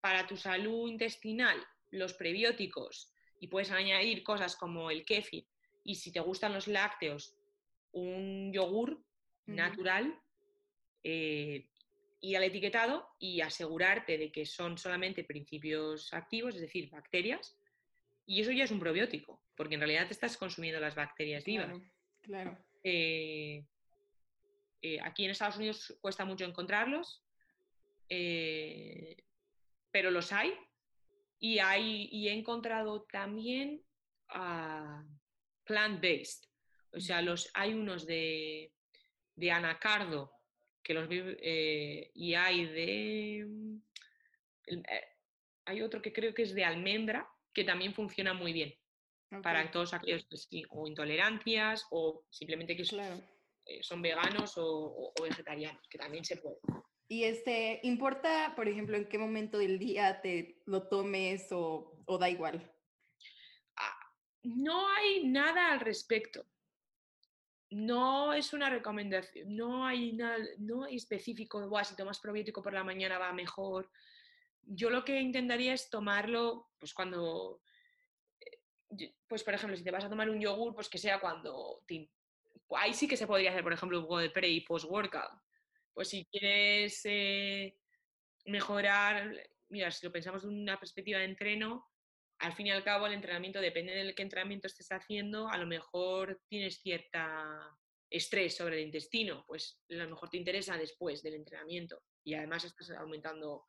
para 0.00 0.26
tu 0.26 0.36
salud 0.36 0.90
intestinal, 0.90 1.64
los 1.90 2.14
prebióticos 2.14 3.14
y 3.38 3.46
puedes 3.46 3.70
añadir 3.70 4.24
cosas 4.24 4.56
como 4.56 4.90
el 4.90 5.04
kefir 5.04 5.46
y 5.84 5.94
si 5.96 6.12
te 6.12 6.20
gustan 6.20 6.52
los 6.52 6.66
lácteos, 6.66 7.36
un 7.92 8.52
yogur 8.52 9.00
natural, 9.46 10.18
eh, 11.02 11.68
ir 12.22 12.36
al 12.36 12.44
etiquetado 12.44 13.06
y 13.18 13.40
asegurarte 13.40 14.16
de 14.16 14.32
que 14.32 14.46
son 14.46 14.78
solamente 14.78 15.24
principios 15.24 16.14
activos, 16.14 16.54
es 16.54 16.62
decir, 16.62 16.88
bacterias, 16.88 17.58
y 18.24 18.40
eso 18.40 18.52
ya 18.52 18.64
es 18.64 18.70
un 18.70 18.80
probiótico, 18.80 19.42
porque 19.56 19.74
en 19.74 19.80
realidad 19.80 20.06
te 20.06 20.14
estás 20.14 20.36
consumiendo 20.36 20.80
las 20.80 20.94
bacterias 20.94 21.44
vivas. 21.44 21.76
Claro, 22.22 22.56
Eh, 22.84 23.64
eh, 24.80 24.98
aquí 25.02 25.24
en 25.24 25.32
Estados 25.32 25.56
Unidos 25.56 25.96
cuesta 26.00 26.24
mucho 26.24 26.44
encontrarlos, 26.44 27.22
eh, 28.08 29.16
pero 29.90 30.10
los 30.10 30.32
hay. 30.32 30.54
Y, 31.38 31.58
hay, 31.58 32.08
y 32.12 32.28
he 32.28 32.32
encontrado 32.32 33.02
también 33.10 33.82
uh, 34.32 35.02
plant-based. 35.64 36.46
O 36.92 37.00
sea, 37.00 37.20
los, 37.20 37.50
hay 37.54 37.74
unos 37.74 38.06
de, 38.06 38.72
de 39.34 39.50
anacardo 39.50 40.32
que 40.82 40.94
los 40.94 41.08
y 41.10 42.34
hay 42.34 42.66
de 42.66 43.46
hay 45.64 45.82
otro 45.82 46.02
que 46.02 46.12
creo 46.12 46.34
que 46.34 46.42
es 46.42 46.54
de 46.54 46.64
almendra, 46.64 47.28
que 47.52 47.64
también 47.64 47.94
funciona 47.94 48.34
muy 48.34 48.52
bien 48.52 48.74
para 49.42 49.70
todos 49.70 49.94
aquellos 49.94 50.26
que 50.26 50.36
sí, 50.36 50.64
o 50.68 50.86
intolerancias 50.86 51.86
o 51.90 52.24
simplemente 52.30 52.76
que 52.76 52.82
eh, 52.82 53.82
son 53.82 54.02
veganos 54.02 54.54
o, 54.56 55.12
vegetarianos, 55.22 55.88
que 55.88 55.96
también 55.96 56.24
se 56.24 56.36
puede. 56.36 56.56
Y 57.08 57.24
este, 57.24 57.80
¿importa, 57.82 58.52
por 58.56 58.68
ejemplo, 58.68 58.96
en 58.96 59.08
qué 59.08 59.18
momento 59.18 59.58
del 59.58 59.78
día 59.78 60.20
te 60.20 60.60
lo 60.66 60.88
tomes 60.88 61.46
o, 61.50 62.04
da 62.18 62.28
igual? 62.28 62.70
Ah, 63.76 63.98
no 64.42 64.88
hay 64.88 65.24
nada 65.24 65.72
al 65.72 65.80
respecto. 65.80 66.44
No 67.72 68.34
es 68.34 68.52
una 68.52 68.68
recomendación, 68.68 69.56
no 69.56 69.86
hay 69.86 70.12
nada, 70.12 70.36
no 70.58 70.84
hay 70.84 70.96
específico, 70.96 71.70
si 71.84 71.96
tomas 71.96 72.20
probiótico 72.20 72.62
por 72.62 72.74
la 72.74 72.84
mañana 72.84 73.18
va 73.18 73.32
mejor, 73.32 73.90
yo 74.64 74.90
lo 74.90 75.04
que 75.04 75.20
intentaría 75.20 75.72
es 75.72 75.88
tomarlo, 75.88 76.70
pues 76.78 76.92
cuando, 76.92 77.62
eh, 78.40 79.14
pues 79.26 79.42
por 79.42 79.54
ejemplo, 79.54 79.76
si 79.76 79.84
te 79.84 79.90
vas 79.90 80.04
a 80.04 80.10
tomar 80.10 80.28
un 80.28 80.40
yogur, 80.40 80.74
pues 80.74 80.88
que 80.88 80.98
sea 80.98 81.18
cuando, 81.18 81.82
ahí 82.76 82.94
sí 82.94 83.08
que 83.08 83.16
se 83.16 83.26
podría 83.26 83.50
hacer, 83.50 83.62
por 83.62 83.72
ejemplo, 83.72 83.98
un 83.98 84.06
juego 84.06 84.20
de 84.20 84.30
pre 84.30 84.48
y 84.48 84.60
post 84.60 84.86
workout. 84.88 85.40
Pues 85.94 86.08
si 86.08 86.24
quieres 86.26 87.00
eh, 87.04 87.76
mejorar, 88.46 89.32
mira, 89.68 89.90
si 89.90 90.06
lo 90.06 90.12
pensamos 90.12 90.42
de 90.42 90.48
una 90.48 90.78
perspectiva 90.78 91.18
de 91.18 91.26
entreno, 91.26 91.91
al 92.42 92.54
fin 92.54 92.66
y 92.66 92.70
al 92.72 92.82
cabo 92.82 93.06
el 93.06 93.12
entrenamiento 93.12 93.60
depende 93.60 93.94
del 93.94 94.16
qué 94.16 94.22
entrenamiento 94.22 94.66
estés 94.66 94.90
haciendo, 94.90 95.48
a 95.48 95.56
lo 95.56 95.66
mejor 95.66 96.40
tienes 96.48 96.80
cierta 96.80 97.78
estrés 98.10 98.56
sobre 98.56 98.78
el 98.78 98.86
intestino, 98.86 99.44
pues 99.46 99.80
a 99.90 99.94
lo 99.94 100.10
mejor 100.10 100.28
te 100.28 100.38
interesa 100.38 100.76
después 100.76 101.22
del 101.22 101.34
entrenamiento 101.34 102.02
y 102.24 102.34
además 102.34 102.64
estás 102.64 102.90
aumentando 102.90 103.66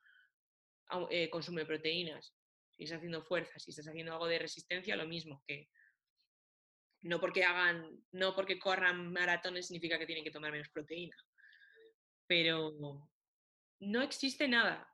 eh, 1.12 1.30
consumo 1.30 1.60
de 1.60 1.68
proteínas, 1.68 2.36
si 2.72 2.86
estás 2.86 2.98
haciendo 2.98 3.22
fuerza, 3.22 3.60
si 3.60 3.70
estás 3.70 3.88
haciendo 3.88 4.14
algo 4.14 4.26
de 4.26 4.40
resistencia, 4.40 4.96
lo 4.96 5.08
mismo, 5.08 5.44
que 5.48 5.70
no 7.04 7.20
porque 7.20 7.44
hagan, 7.44 8.04
no 8.12 8.36
porque 8.36 8.58
corran 8.58 9.14
maratones 9.14 9.68
significa 9.68 10.00
que 10.00 10.08
tienen 10.08 10.24
que 10.24 10.32
tomar 10.32 10.52
menos 10.52 10.70
proteína. 10.70 11.16
Pero 12.26 12.74
no 13.80 14.02
existe 14.02 14.48
nada. 14.48 14.93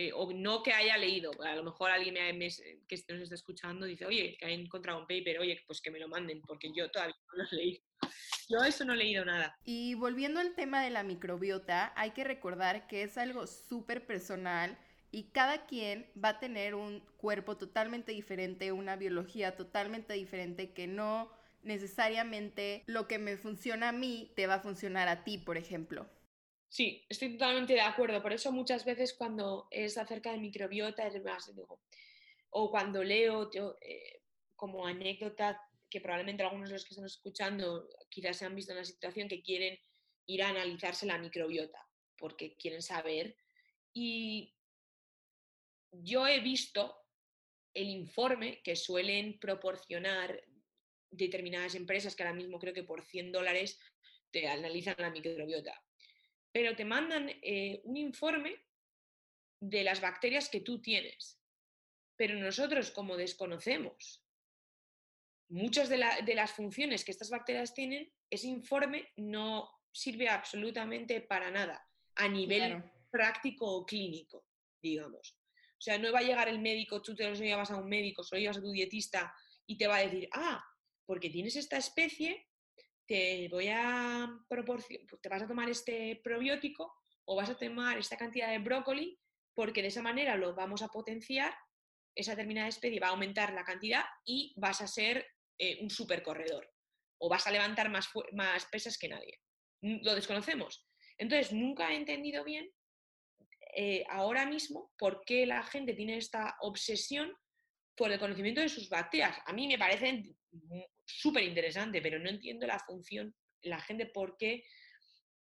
Eh, 0.00 0.12
o 0.14 0.32
no 0.32 0.62
que 0.62 0.72
haya 0.72 0.96
leído, 0.96 1.32
a 1.42 1.56
lo 1.56 1.64
mejor 1.64 1.90
alguien 1.90 2.14
que 2.14 3.04
nos 3.08 3.22
está 3.22 3.34
escuchando 3.34 3.84
dice, 3.84 4.06
oye, 4.06 4.36
que 4.38 4.46
ha 4.46 4.50
encontrado 4.50 5.00
un 5.00 5.08
paper, 5.08 5.40
oye, 5.40 5.60
pues 5.66 5.80
que 5.80 5.90
me 5.90 5.98
lo 5.98 6.06
manden, 6.06 6.40
porque 6.42 6.70
yo 6.72 6.88
todavía 6.88 7.16
no 7.32 7.42
lo 7.42 7.48
leí. 7.50 7.82
Yo 8.48 8.58
eso 8.58 8.84
no 8.84 8.92
he 8.92 8.96
leído 8.96 9.24
nada. 9.24 9.58
Y 9.64 9.94
volviendo 9.94 10.38
al 10.38 10.54
tema 10.54 10.84
de 10.84 10.90
la 10.90 11.02
microbiota, 11.02 11.92
hay 11.96 12.12
que 12.12 12.22
recordar 12.22 12.86
que 12.86 13.02
es 13.02 13.18
algo 13.18 13.48
súper 13.48 14.06
personal 14.06 14.78
y 15.10 15.32
cada 15.32 15.66
quien 15.66 16.08
va 16.14 16.28
a 16.28 16.38
tener 16.38 16.76
un 16.76 17.00
cuerpo 17.16 17.56
totalmente 17.56 18.12
diferente, 18.12 18.70
una 18.70 18.94
biología 18.94 19.56
totalmente 19.56 20.14
diferente 20.14 20.72
que 20.74 20.86
no 20.86 21.28
necesariamente 21.64 22.84
lo 22.86 23.08
que 23.08 23.18
me 23.18 23.36
funciona 23.36 23.88
a 23.88 23.92
mí 23.92 24.30
te 24.36 24.46
va 24.46 24.54
a 24.54 24.60
funcionar 24.60 25.08
a 25.08 25.24
ti, 25.24 25.38
por 25.38 25.56
ejemplo. 25.56 26.08
Sí, 26.68 27.06
estoy 27.08 27.32
totalmente 27.32 27.72
de 27.72 27.80
acuerdo. 27.80 28.22
Por 28.22 28.32
eso 28.32 28.52
muchas 28.52 28.84
veces 28.84 29.14
cuando 29.14 29.68
es 29.70 29.96
acerca 29.96 30.32
de 30.32 30.38
microbiota, 30.38 31.06
es 31.06 31.22
más, 31.24 31.54
digo, 31.54 31.80
o 32.50 32.70
cuando 32.70 33.02
leo 33.02 33.50
eh, 33.80 34.22
como 34.54 34.86
anécdota, 34.86 35.60
que 35.88 36.00
probablemente 36.00 36.42
algunos 36.42 36.68
de 36.68 36.74
los 36.74 36.84
que 36.84 36.90
están 36.90 37.06
escuchando 37.06 37.88
quizás 38.10 38.36
se 38.36 38.44
han 38.44 38.54
visto 38.54 38.72
en 38.72 38.78
la 38.78 38.84
situación 38.84 39.28
que 39.28 39.42
quieren 39.42 39.78
ir 40.26 40.42
a 40.42 40.50
analizarse 40.50 41.06
la 41.06 41.16
microbiota, 41.16 41.88
porque 42.16 42.54
quieren 42.56 42.82
saber. 42.82 43.36
Y 43.94 44.54
yo 45.90 46.26
he 46.26 46.40
visto 46.40 46.94
el 47.72 47.88
informe 47.88 48.60
que 48.62 48.76
suelen 48.76 49.38
proporcionar 49.38 50.44
determinadas 51.10 51.74
empresas 51.74 52.14
que 52.14 52.22
ahora 52.22 52.34
mismo 52.34 52.58
creo 52.58 52.74
que 52.74 52.84
por 52.84 53.02
100 53.02 53.32
dólares 53.32 53.80
te 54.30 54.46
analizan 54.48 54.96
la 54.98 55.10
microbiota. 55.10 55.82
Pero 56.52 56.74
te 56.74 56.84
mandan 56.84 57.30
eh, 57.42 57.80
un 57.84 57.96
informe 57.96 58.56
de 59.60 59.84
las 59.84 60.00
bacterias 60.00 60.48
que 60.48 60.60
tú 60.60 60.80
tienes. 60.80 61.40
Pero 62.16 62.38
nosotros, 62.38 62.90
como 62.90 63.16
desconocemos 63.16 64.24
muchas 65.48 65.88
de, 65.88 65.98
las 66.34 66.52
funciones 66.52 67.04
que 67.04 67.12
estas 67.12 67.30
bacterias 67.30 67.74
tienen, 67.74 68.12
ese 68.30 68.48
informe 68.48 69.08
no 69.16 69.70
sirve 69.92 70.28
absolutamente 70.28 71.20
para 71.20 71.50
nada 71.50 71.86
a 72.16 72.28
nivel 72.28 72.82
práctico 73.10 73.66
o 73.66 73.86
clínico, 73.86 74.46
digamos. 74.82 75.38
O 75.78 75.80
sea, 75.80 75.96
no 75.98 76.12
va 76.12 76.18
a 76.18 76.22
llegar 76.22 76.48
el 76.48 76.58
médico, 76.58 77.00
tú 77.00 77.14
te 77.14 77.28
lo 77.28 77.34
llevas 77.34 77.70
a 77.70 77.76
un 77.76 77.88
médico, 77.88 78.22
se 78.22 78.34
lo 78.36 78.40
llevas 78.40 78.58
a 78.58 78.62
tu 78.62 78.72
dietista 78.72 79.34
y 79.66 79.78
te 79.78 79.86
va 79.86 79.96
a 79.96 80.02
decir, 80.02 80.28
ah, 80.32 80.64
porque 81.06 81.30
tienes 81.30 81.56
esta 81.56 81.78
especie, 81.78 82.47
te 83.08 83.48
voy 83.48 83.68
a 83.68 84.28
proporcionar, 84.48 85.06
te 85.20 85.28
vas 85.30 85.42
a 85.42 85.48
tomar 85.48 85.68
este 85.70 86.20
probiótico 86.22 86.94
o 87.24 87.36
vas 87.36 87.48
a 87.48 87.56
tomar 87.56 87.96
esta 87.98 88.18
cantidad 88.18 88.50
de 88.50 88.58
brócoli 88.58 89.18
porque 89.54 89.80
de 89.82 89.88
esa 89.88 90.02
manera 90.02 90.36
lo 90.36 90.54
vamos 90.54 90.82
a 90.82 90.88
potenciar, 90.88 91.52
esa 92.14 92.32
determinada 92.32 92.68
especie 92.68 93.00
va 93.00 93.08
a 93.08 93.10
aumentar 93.10 93.54
la 93.54 93.64
cantidad 93.64 94.04
y 94.24 94.52
vas 94.56 94.82
a 94.82 94.86
ser 94.86 95.26
eh, 95.58 95.78
un 95.82 95.88
supercorredor 95.88 96.70
o 97.20 97.28
vas 97.28 97.46
a 97.46 97.50
levantar 97.50 97.88
más, 97.88 98.08
más 98.32 98.66
pesas 98.66 98.98
que 98.98 99.08
nadie. 99.08 99.40
Lo 99.80 100.14
desconocemos. 100.14 100.86
Entonces, 101.16 101.52
nunca 101.52 101.90
he 101.90 101.96
entendido 101.96 102.44
bien 102.44 102.70
eh, 103.74 104.04
ahora 104.10 104.46
mismo 104.46 104.92
por 104.98 105.22
qué 105.24 105.46
la 105.46 105.62
gente 105.64 105.94
tiene 105.94 106.18
esta 106.18 106.56
obsesión 106.60 107.32
por 107.96 108.12
el 108.12 108.20
conocimiento 108.20 108.60
de 108.60 108.68
sus 108.68 108.88
bacterias. 108.88 109.36
A 109.46 109.52
mí 109.52 109.66
me 109.66 109.78
parece 109.78 110.22
súper 111.08 111.44
interesante, 111.44 112.02
pero 112.02 112.18
no 112.18 112.28
entiendo 112.28 112.66
la 112.66 112.78
función, 112.78 113.34
la 113.62 113.80
gente 113.80 114.06
por 114.06 114.36
qué 114.36 114.64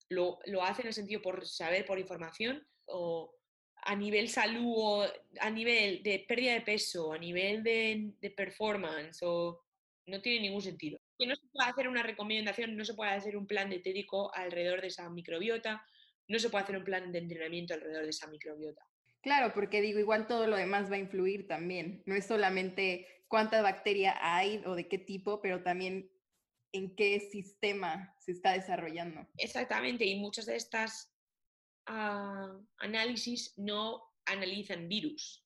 lo, 0.09 0.41
hace 0.63 0.83
en 0.83 0.89
el 0.89 0.95
sentido 0.95 1.23
por 1.23 1.47
saber, 1.47 1.87
por 1.87 1.99
información, 1.99 2.67
o 2.87 3.35
a 3.83 3.95
nivel 3.95 4.29
salud, 4.29 4.75
o 4.77 5.07
a 5.41 5.51
nivel 5.51 6.03
de 6.03 6.25
pérdida 6.27 6.55
de 6.55 6.63
peso, 6.63 7.13
a 7.13 7.19
nivel 7.19 7.63
de, 7.63 8.13
de 8.21 8.31
performance, 8.31 9.23
o 9.23 9.63
no 10.07 10.21
tiene 10.21 10.41
ningún 10.41 10.63
sentido. 10.63 10.99
Que 11.19 11.27
no 11.27 11.37
se 11.37 11.47
puede 11.53 11.71
hacer 11.71 11.89
una 11.89 12.03
recomendación, 12.03 12.77
no 12.77 12.85
se 12.85 12.95
puede 12.95 13.13
hacer 13.13 13.37
un 13.37 13.47
plan 13.47 13.71
dietético 13.71 14.35
alrededor 14.35 14.81
de 14.81 14.89
esa 14.89 15.09
microbiota, 15.09 15.87
no 16.29 16.39
se 16.39 16.51
puede 16.51 16.65
hacer 16.65 16.77
un 16.77 16.85
plan 16.85 17.13
de 17.13 17.19
entrenamiento 17.19 17.75
alrededor 17.75 18.05
de 18.05 18.11
esa 18.11 18.27
microbiota. 18.27 18.83
Claro, 19.23 19.53
porque 19.53 19.81
digo, 19.81 19.99
igual 19.99 20.27
todo 20.27 20.47
lo 20.47 20.57
demás 20.57 20.91
va 20.91 20.97
a 20.97 21.01
influir 21.01 21.47
también. 21.47 22.03
No 22.07 22.15
es 22.15 22.27
solamente 22.27 23.07
cuánta 23.29 23.61
bacteria 23.63 24.17
hay 24.21 24.63
o 24.65 24.75
de 24.75 24.89
qué 24.89 24.99
tipo, 24.99 25.41
pero 25.43 25.63
también 25.63 26.11
en 26.73 26.95
qué 26.97 27.21
sistema 27.21 28.15
se 28.19 28.33
está 28.33 28.53
desarrollando. 28.53 29.27
Exactamente, 29.37 30.05
y 30.05 30.19
muchas 30.19 30.47
de 30.47 30.57
estas 30.57 31.13
ah, 31.87 32.57
análisis 32.79 33.55
no 33.59 34.03
analizan 34.25 34.89
virus. 34.89 35.45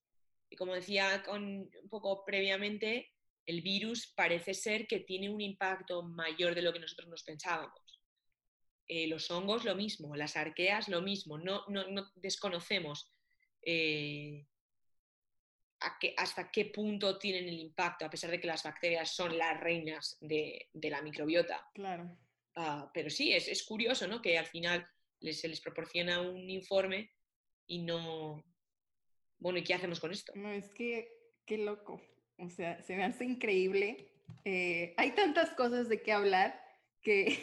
Y 0.49 0.55
como 0.55 0.73
decía 0.73 1.23
con, 1.23 1.43
un 1.43 1.89
poco 1.89 2.23
previamente, 2.23 3.11
el 3.45 3.61
virus 3.61 4.13
parece 4.15 4.53
ser 4.53 4.87
que 4.87 4.99
tiene 4.99 5.29
un 5.29 5.41
impacto 5.41 6.03
mayor 6.03 6.55
de 6.55 6.61
lo 6.61 6.73
que 6.73 6.79
nosotros 6.79 7.09
nos 7.09 7.23
pensábamos. 7.23 8.01
Eh, 8.87 9.07
los 9.07 9.29
hongos 9.31 9.65
lo 9.65 9.75
mismo, 9.75 10.15
las 10.15 10.35
arqueas 10.35 10.87
lo 10.89 11.01
mismo, 11.01 11.39
no, 11.39 11.65
no, 11.67 12.11
desconocemos 12.15 13.14
eh, 13.65 14.47
hasta 16.17 16.51
qué 16.51 16.65
punto 16.65 17.17
tienen 17.17 17.47
el 17.47 17.59
impacto, 17.59 18.05
a 18.05 18.09
pesar 18.09 18.31
de 18.31 18.39
que 18.39 18.47
las 18.47 18.63
bacterias 18.63 19.11
son 19.11 19.37
las 19.37 19.59
reinas 19.59 20.17
de, 20.21 20.69
la 20.73 21.01
microbiota. 21.01 21.67
Claro. 21.73 22.17
Ah, 22.55 22.89
pero 22.93 23.09
sí, 23.09 23.33
es, 23.33 23.47
es, 23.47 23.63
curioso 23.63 24.07
¿no? 24.07 24.21
que 24.21 24.37
al 24.37 24.45
final 24.45 24.87
se 25.21 25.47
les 25.47 25.59
proporciona 25.61 26.21
un 26.21 26.49
informe 26.49 27.11
y 27.67 27.79
no... 27.79 28.43
Bueno, 29.37 29.59
¿y 29.59 29.63
qué 29.63 29.73
hacemos 29.73 29.99
con 29.99 30.11
esto? 30.11 30.31
No, 30.35 30.51
es 30.51 30.69
que 30.69 31.11
qué 31.45 31.57
loco. 31.57 32.01
O 32.37 32.49
sea, 32.49 32.81
se 32.81 32.95
me 32.95 33.03
hace 33.03 33.25
increíble. 33.25 34.11
Eh, 34.43 34.93
hay 34.97 35.11
tantas 35.11 35.51
cosas 35.51 35.89
de 35.89 36.01
qué 36.01 36.11
hablar 36.11 36.61
que 37.01 37.37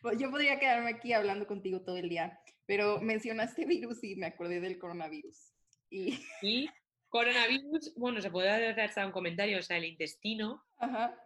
yo 0.18 0.30
podría 0.30 0.58
quedarme 0.58 0.90
aquí 0.90 1.12
hablando 1.12 1.46
contigo 1.46 1.80
todo 1.80 1.96
el 1.96 2.08
día, 2.08 2.40
pero 2.68 3.00
mencionaste 3.00 3.64
virus 3.64 4.04
y 4.04 4.14
me 4.14 4.26
acordé 4.26 4.60
del 4.60 4.78
coronavirus. 4.78 5.54
Y... 5.90 6.20
Coronavirus, 7.10 7.94
bueno, 7.96 8.20
se 8.20 8.30
puede 8.30 8.50
hacer 8.50 8.78
hasta 8.78 9.06
un 9.06 9.12
comentario, 9.12 9.58
o 9.58 9.62
sea, 9.62 9.78
el 9.78 9.86
intestino. 9.86 10.62
Ajá. 10.76 11.18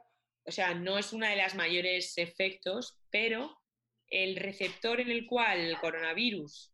o 0.46 0.52
sea, 0.52 0.74
no 0.74 0.96
es 0.96 1.12
una 1.12 1.30
de 1.30 1.36
las 1.36 1.56
mayores 1.56 2.16
efectos, 2.18 3.00
pero 3.10 3.58
el 4.08 4.36
receptor 4.36 5.00
en 5.00 5.10
el 5.10 5.26
cual 5.26 5.58
el 5.58 5.76
coronavirus 5.78 6.72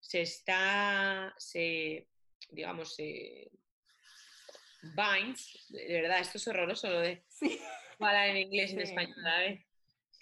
se 0.00 0.22
está, 0.22 1.32
se, 1.38 2.08
digamos, 2.50 2.96
se 2.96 3.52
binds, 4.82 5.66
de 5.68 6.00
verdad, 6.02 6.18
esto 6.18 6.38
es 6.38 6.48
horroroso 6.48 6.90
lo 6.90 7.00
de 7.00 7.22
Sí. 7.28 7.60
hablar 8.00 8.30
en 8.30 8.38
inglés 8.38 8.72
y 8.72 8.74
en 8.74 8.80
español 8.80 9.24
a 9.24 9.30
la 9.30 9.38
vez. 9.38 9.66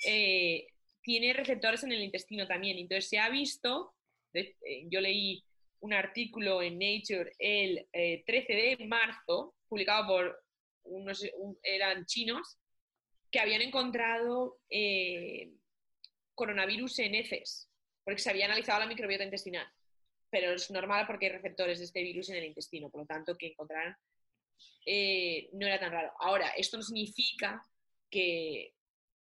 Eh, 0.06 0.66
tiene 1.06 1.32
receptores 1.32 1.84
en 1.84 1.92
el 1.92 2.02
intestino 2.02 2.48
también. 2.48 2.78
Entonces 2.78 3.08
se 3.08 3.20
ha 3.20 3.28
visto, 3.30 3.94
eh, 4.34 4.56
yo 4.90 5.00
leí 5.00 5.44
un 5.78 5.94
artículo 5.94 6.60
en 6.62 6.80
Nature 6.80 7.30
el 7.38 7.86
eh, 7.92 8.24
13 8.26 8.52
de 8.52 8.86
marzo, 8.86 9.54
publicado 9.68 10.08
por 10.08 10.44
unos, 10.82 11.24
un- 11.38 11.56
eran 11.62 12.04
chinos, 12.06 12.58
que 13.30 13.38
habían 13.38 13.62
encontrado 13.62 14.58
eh, 14.68 15.52
coronavirus 16.34 16.98
en 16.98 17.14
heces, 17.14 17.70
porque 18.04 18.20
se 18.20 18.30
había 18.30 18.46
analizado 18.46 18.80
la 18.80 18.86
microbiota 18.86 19.22
intestinal. 19.22 19.68
Pero 20.28 20.54
es 20.54 20.68
normal 20.72 21.06
porque 21.06 21.26
hay 21.26 21.32
receptores 21.32 21.78
de 21.78 21.84
este 21.84 22.02
virus 22.02 22.30
en 22.30 22.36
el 22.38 22.46
intestino, 22.46 22.90
por 22.90 23.02
lo 23.02 23.06
tanto 23.06 23.36
que 23.36 23.46
encontraran 23.52 23.96
eh, 24.84 25.50
no 25.52 25.66
era 25.68 25.78
tan 25.78 25.92
raro. 25.92 26.10
Ahora, 26.18 26.48
esto 26.56 26.76
no 26.76 26.82
significa 26.82 27.62
que 28.10 28.72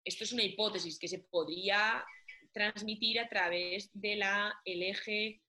esto 0.04 0.24
es 0.24 0.32
una 0.32 0.42
hipótesis 0.42 0.98
que 0.98 1.08
se 1.08 1.18
podría 1.20 2.04
transmitir 2.52 3.18
a 3.20 3.28
través 3.28 3.90
de 3.94 4.16
la, 4.16 4.54
el 4.64 4.82
eje 4.82 5.40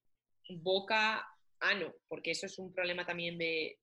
boca-ano, 0.49 1.93
porque 2.07 2.31
eso 2.31 2.45
es 2.45 2.57
un 2.59 2.73
problema 2.73 3.05
también 3.05 3.37
de, 3.37 3.79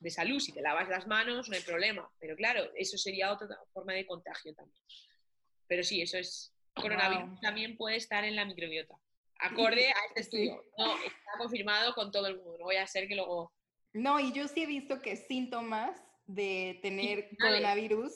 de 0.00 0.10
salud. 0.10 0.40
Si 0.40 0.52
te 0.52 0.60
lavas 0.62 0.88
las 0.88 1.06
manos, 1.06 1.48
no 1.48 1.56
hay 1.56 1.62
problema. 1.62 2.10
Pero 2.18 2.36
claro, 2.36 2.70
eso 2.76 2.96
sería 2.98 3.32
otra 3.32 3.48
forma 3.72 3.92
de 3.94 4.06
contagio 4.06 4.54
también. 4.54 4.82
Pero 5.66 5.82
sí, 5.82 6.02
eso 6.02 6.18
es. 6.18 6.50
Coronavirus 6.74 7.30
Wow. 7.30 7.40
también 7.40 7.76
puede 7.76 7.94
estar 7.96 8.24
en 8.24 8.34
la 8.34 8.44
microbiota. 8.44 8.96
Acorde 9.38 9.90
a 9.90 9.94
este 10.08 10.22
Sí. 10.30 10.48
estudio. 10.48 10.64
No, 10.76 10.96
está 10.96 11.38
confirmado 11.38 11.94
con 11.94 12.10
todo 12.10 12.26
el 12.26 12.36
mundo. 12.36 12.56
No 12.58 12.64
voy 12.64 12.76
a 12.76 12.86
ser 12.88 13.06
que 13.06 13.14
luego. 13.14 13.52
No, 13.92 14.18
y 14.18 14.32
yo 14.32 14.48
sí 14.48 14.64
he 14.64 14.66
visto 14.66 15.00
que 15.00 15.14
síntomas 15.16 15.96
de 16.26 16.80
tener 16.82 17.28
dale. 17.38 17.60
coronavirus 17.60 18.12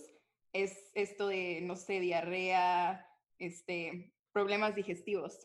es 0.52 0.90
esto 0.94 1.28
de, 1.28 1.60
no 1.62 1.76
sé, 1.76 2.00
diarrea, 2.00 3.06
este, 3.38 4.12
problemas 4.32 4.74
digestivos. 4.74 5.38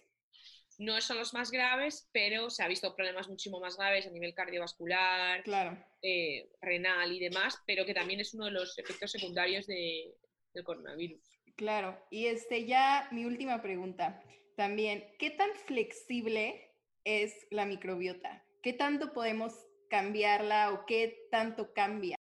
no 0.80 1.00
son 1.02 1.20
los 1.20 1.34
más 1.36 1.52
graves, 1.52 2.10
pero 2.12 2.50
se 2.50 2.64
ha 2.64 2.68
visto 2.68 2.96
problemas 2.96 3.30
muchísimo 3.30 3.60
más 3.60 3.78
graves 3.78 4.08
a 4.08 4.10
nivel 4.10 4.34
cardiovascular, 4.34 5.44
Claro. 5.44 5.78
eh, 6.02 6.50
renal 6.62 7.12
y 7.12 7.20
demás, 7.20 7.62
pero 7.68 7.86
que 7.86 7.94
también 7.94 8.20
es 8.20 8.34
uno 8.34 8.46
de 8.46 8.52
los 8.52 8.78
efectos 8.80 9.12
secundarios 9.12 9.68
de- 9.68 10.16
del 10.54 10.64
coronavirus. 10.64 11.22
Claro, 11.56 12.04
y 12.10 12.26
este 12.26 12.66
ya 12.66 13.08
mi 13.12 13.26
última 13.26 13.62
pregunta 13.62 14.24
también, 14.58 15.06
¿qué 15.20 15.30
tan 15.30 15.52
flexible 15.68 16.72
es 17.04 17.46
la 17.52 17.66
microbiota? 17.66 18.44
¿Qué 18.64 18.74
tanto 18.74 19.14
podemos 19.14 19.54
cambiarla 19.92 20.72
o 20.74 20.86
qué 20.88 21.28
tanto 21.30 21.72
cambia? 21.74 22.16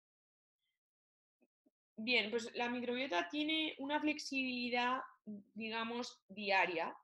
Bien, 1.96 2.30
pues 2.30 2.54
la 2.54 2.68
microbiota 2.68 3.28
tiene 3.28 3.74
una 3.78 4.00
flexibilidad, 4.00 5.00
digamos, 5.54 6.22
diaria, 6.28 6.96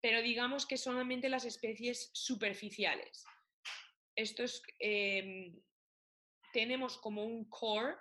pero 0.00 0.20
digamos 0.22 0.66
que 0.66 0.76
solamente 0.76 1.28
las 1.28 1.44
especies 1.44 2.10
superficiales. 2.12 3.24
Esto 4.14 4.44
es, 4.44 4.62
em, 4.78 5.58
tenemos 6.52 6.98
como 6.98 7.24
un 7.24 7.48
core, 7.48 7.96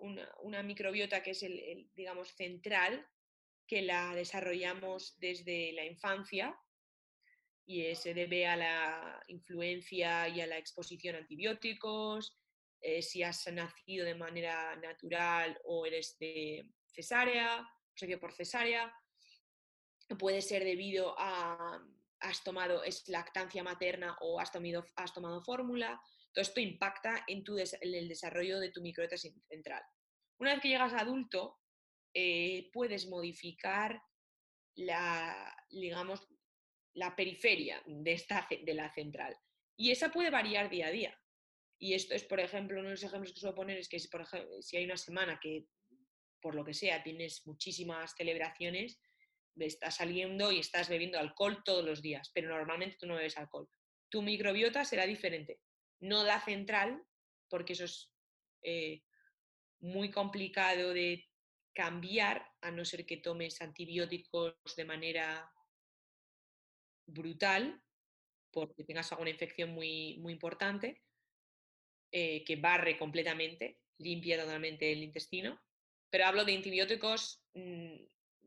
una, 0.00 0.28
una 0.42 0.62
microbiota 0.62 1.22
que 1.22 1.30
es 1.30 1.42
el, 1.42 1.58
el, 1.58 1.90
digamos, 1.94 2.34
central, 2.34 3.06
que 3.66 3.82
la 3.82 4.14
desarrollamos 4.14 5.18
desde 5.18 5.72
la 5.72 5.84
infancia 5.84 6.58
y 7.66 7.82
eh, 7.82 7.94
se 7.94 8.12
debe 8.12 8.46
a 8.46 8.56
la 8.56 9.22
influencia 9.28 10.28
y 10.28 10.40
a 10.40 10.46
la 10.46 10.58
exposición 10.58 11.16
a 11.16 11.18
antibióticos, 11.18 12.36
eh, 12.84 13.00
si 13.00 13.22
has 13.22 13.46
nacido 13.50 14.04
de 14.04 14.14
manera 14.14 14.76
natural 14.76 15.58
o 15.64 15.86
eres 15.86 16.18
de 16.18 16.70
cesárea, 16.86 17.60
o 17.60 18.20
por 18.20 18.32
cesárea, 18.32 18.92
puede 20.18 20.42
ser 20.42 20.64
debido 20.64 21.14
a 21.18 21.80
has 22.20 22.42
tomado 22.42 22.82
lactancia 23.08 23.62
materna 23.62 24.16
o 24.20 24.40
has 24.40 24.50
tomado, 24.50 24.84
has 24.96 25.12
tomado 25.12 25.42
fórmula. 25.42 26.00
Todo 26.32 26.42
esto 26.42 26.60
impacta 26.60 27.24
en, 27.26 27.44
tu 27.44 27.56
el 27.58 28.08
desarrollo 28.08 28.58
de 28.60 28.70
tu 28.70 28.80
microbiota 28.80 29.16
central. 29.16 29.82
Una 30.38 30.52
vez 30.52 30.60
que 30.60 30.68
llegas 30.68 30.94
adulto, 30.94 31.60
eh, 32.14 32.70
puedes 32.72 33.08
modificar 33.08 34.02
la, 34.76 35.54
digamos, 35.70 36.26
la 36.94 37.14
periferia 37.14 37.82
de, 37.86 38.12
esta, 38.12 38.46
de 38.50 38.74
la 38.74 38.92
central. 38.92 39.36
Y 39.76 39.90
esa 39.90 40.10
puede 40.10 40.30
variar 40.30 40.70
día 40.70 40.88
a 40.88 40.90
día. 40.90 41.23
Y 41.78 41.94
esto 41.94 42.14
es, 42.14 42.24
por 42.24 42.40
ejemplo, 42.40 42.78
uno 42.78 42.88
de 42.88 42.94
los 42.94 43.02
ejemplos 43.02 43.32
que 43.32 43.40
suelo 43.40 43.54
poner 43.54 43.78
es 43.78 43.88
que 43.88 43.98
si, 43.98 44.08
por 44.08 44.22
ejemplo, 44.22 44.62
si 44.62 44.76
hay 44.76 44.84
una 44.84 44.96
semana 44.96 45.38
que, 45.40 45.66
por 46.40 46.54
lo 46.54 46.64
que 46.64 46.74
sea, 46.74 47.02
tienes 47.02 47.46
muchísimas 47.46 48.14
celebraciones, 48.16 49.00
estás 49.56 49.96
saliendo 49.96 50.50
y 50.50 50.58
estás 50.58 50.88
bebiendo 50.88 51.18
alcohol 51.18 51.62
todos 51.64 51.84
los 51.84 52.02
días, 52.02 52.30
pero 52.34 52.48
normalmente 52.48 52.96
tú 52.98 53.06
no 53.06 53.16
bebes 53.16 53.38
alcohol. 53.38 53.68
Tu 54.08 54.22
microbiota 54.22 54.84
será 54.84 55.06
diferente. 55.06 55.60
No 56.00 56.24
la 56.24 56.40
central, 56.40 57.04
porque 57.48 57.74
eso 57.74 57.84
es 57.84 58.12
eh, 58.62 59.02
muy 59.80 60.10
complicado 60.10 60.92
de 60.92 61.24
cambiar, 61.72 62.46
a 62.60 62.70
no 62.70 62.84
ser 62.84 63.04
que 63.04 63.16
tomes 63.16 63.60
antibióticos 63.60 64.54
de 64.76 64.84
manera 64.84 65.52
brutal, 67.06 67.82
porque 68.52 68.84
tengas 68.84 69.10
alguna 69.12 69.30
infección 69.30 69.70
muy, 69.70 70.18
muy 70.18 70.32
importante, 70.32 71.03
eh, 72.16 72.44
que 72.44 72.54
barre 72.54 72.96
completamente, 72.96 73.80
limpia 73.98 74.40
totalmente 74.40 74.92
el 74.92 75.02
intestino. 75.02 75.60
Pero 76.08 76.26
hablo 76.26 76.44
de 76.44 76.54
antibióticos, 76.54 77.42
mmm, 77.54 77.96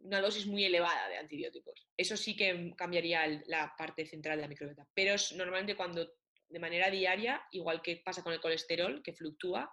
una 0.04 0.22
dosis 0.22 0.48
muy 0.48 0.64
elevada 0.64 1.10
de 1.10 1.18
antibióticos. 1.18 1.86
Eso 1.98 2.16
sí 2.16 2.34
que 2.38 2.74
cambiaría 2.78 3.28
la 3.48 3.76
parte 3.78 4.06
central 4.06 4.38
de 4.38 4.44
la 4.44 4.48
microbiota. 4.48 4.88
Pero 4.94 5.16
es 5.16 5.34
normalmente 5.34 5.76
cuando 5.76 6.10
de 6.48 6.60
manera 6.60 6.90
diaria, 6.90 7.46
igual 7.52 7.82
que 7.82 7.98
pasa 7.98 8.24
con 8.24 8.32
el 8.32 8.40
colesterol, 8.40 9.04
que 9.04 9.12
fluctúa, 9.12 9.70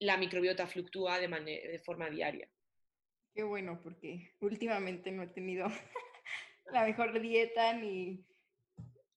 la 0.00 0.16
microbiota 0.16 0.66
fluctúa 0.66 1.20
de, 1.20 1.28
de 1.28 1.80
forma 1.84 2.10
diaria. 2.10 2.50
Qué 3.32 3.44
bueno, 3.44 3.80
porque 3.80 4.34
últimamente 4.40 5.12
no 5.12 5.22
he 5.22 5.28
tenido 5.28 5.68
la 6.72 6.84
mejor 6.84 7.20
dieta 7.20 7.74
ni 7.74 8.26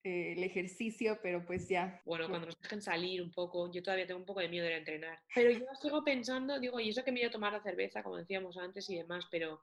eh, 0.03 0.33
el 0.35 0.43
ejercicio, 0.43 1.19
pero 1.21 1.45
pues 1.45 1.69
ya. 1.69 2.01
Bueno, 2.05 2.27
cuando 2.27 2.47
nos 2.47 2.59
dejen 2.59 2.81
salir 2.81 3.21
un 3.21 3.31
poco, 3.31 3.71
yo 3.71 3.83
todavía 3.83 4.07
tengo 4.07 4.19
un 4.19 4.25
poco 4.25 4.39
de 4.39 4.49
miedo 4.49 4.65
de 4.65 4.77
entrenar. 4.77 5.21
Pero 5.35 5.51
yo 5.51 5.65
sigo 5.79 6.03
pensando, 6.03 6.59
digo, 6.59 6.79
y 6.79 6.89
eso 6.89 7.03
que 7.03 7.11
me 7.11 7.19
iba 7.19 7.29
a 7.29 7.31
tomar 7.31 7.53
la 7.53 7.61
cerveza, 7.61 8.01
como 8.01 8.17
decíamos 8.17 8.57
antes 8.57 8.89
y 8.89 8.95
demás, 8.95 9.27
pero 9.29 9.61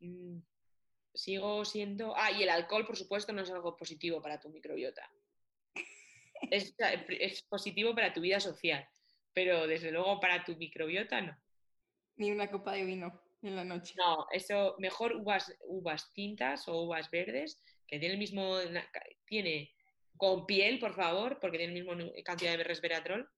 mmm, 0.00 0.38
sigo 1.12 1.64
siendo... 1.66 2.14
Ah, 2.16 2.32
y 2.32 2.42
el 2.42 2.48
alcohol, 2.48 2.86
por 2.86 2.96
supuesto, 2.96 3.32
no 3.32 3.42
es 3.42 3.50
algo 3.50 3.76
positivo 3.76 4.22
para 4.22 4.40
tu 4.40 4.48
microbiota. 4.48 5.10
Es, 6.50 6.74
es 7.08 7.42
positivo 7.42 7.94
para 7.94 8.12
tu 8.12 8.20
vida 8.20 8.40
social, 8.40 8.88
pero 9.32 9.68
desde 9.68 9.92
luego 9.92 10.18
para 10.18 10.44
tu 10.44 10.56
microbiota 10.56 11.20
no. 11.20 11.38
Ni 12.16 12.32
una 12.32 12.50
copa 12.50 12.72
de 12.72 12.84
vino 12.84 13.22
en 13.42 13.54
la 13.54 13.64
noche. 13.64 13.94
No, 13.96 14.26
eso 14.32 14.74
mejor 14.78 15.14
uvas, 15.14 15.54
uvas 15.66 16.12
tintas 16.12 16.66
o 16.66 16.82
uvas 16.82 17.10
verdes, 17.10 17.62
que 17.92 17.98
tiene 17.98 18.14
el 18.14 18.18
mismo, 18.18 18.56
tiene 19.26 19.70
con 20.16 20.46
piel, 20.46 20.78
por 20.78 20.94
favor, 20.94 21.38
porque 21.38 21.58
tiene 21.58 21.74
la 21.74 21.94
misma 21.94 22.10
cantidad 22.24 22.56
de 22.56 22.64
resveratrol. 22.64 23.28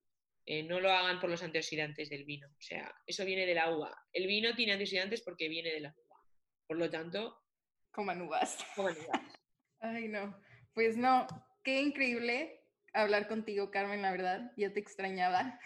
Eh, 0.46 0.62
no 0.62 0.78
lo 0.78 0.92
hagan 0.92 1.18
por 1.18 1.28
los 1.28 1.42
antioxidantes 1.42 2.08
del 2.08 2.24
vino. 2.24 2.46
O 2.46 2.62
sea, 2.62 2.94
eso 3.04 3.24
viene 3.24 3.46
de 3.46 3.54
la 3.56 3.74
uva. 3.74 3.92
El 4.12 4.28
vino 4.28 4.54
tiene 4.54 4.70
antioxidantes 4.70 5.22
porque 5.22 5.48
viene 5.48 5.70
de 5.70 5.80
la 5.80 5.88
uva. 5.88 6.20
Por 6.68 6.76
lo 6.76 6.88
tanto, 6.88 7.42
coman 7.90 8.22
uvas. 8.22 8.56
Coman 8.76 8.96
uvas. 8.96 9.22
Ay, 9.80 10.06
no. 10.06 10.40
Pues 10.72 10.96
no, 10.96 11.26
qué 11.64 11.80
increíble 11.80 12.60
hablar 12.92 13.26
contigo, 13.26 13.72
Carmen, 13.72 14.02
la 14.02 14.12
verdad. 14.12 14.52
Ya 14.56 14.72
te 14.72 14.78
extrañaba. 14.78 15.58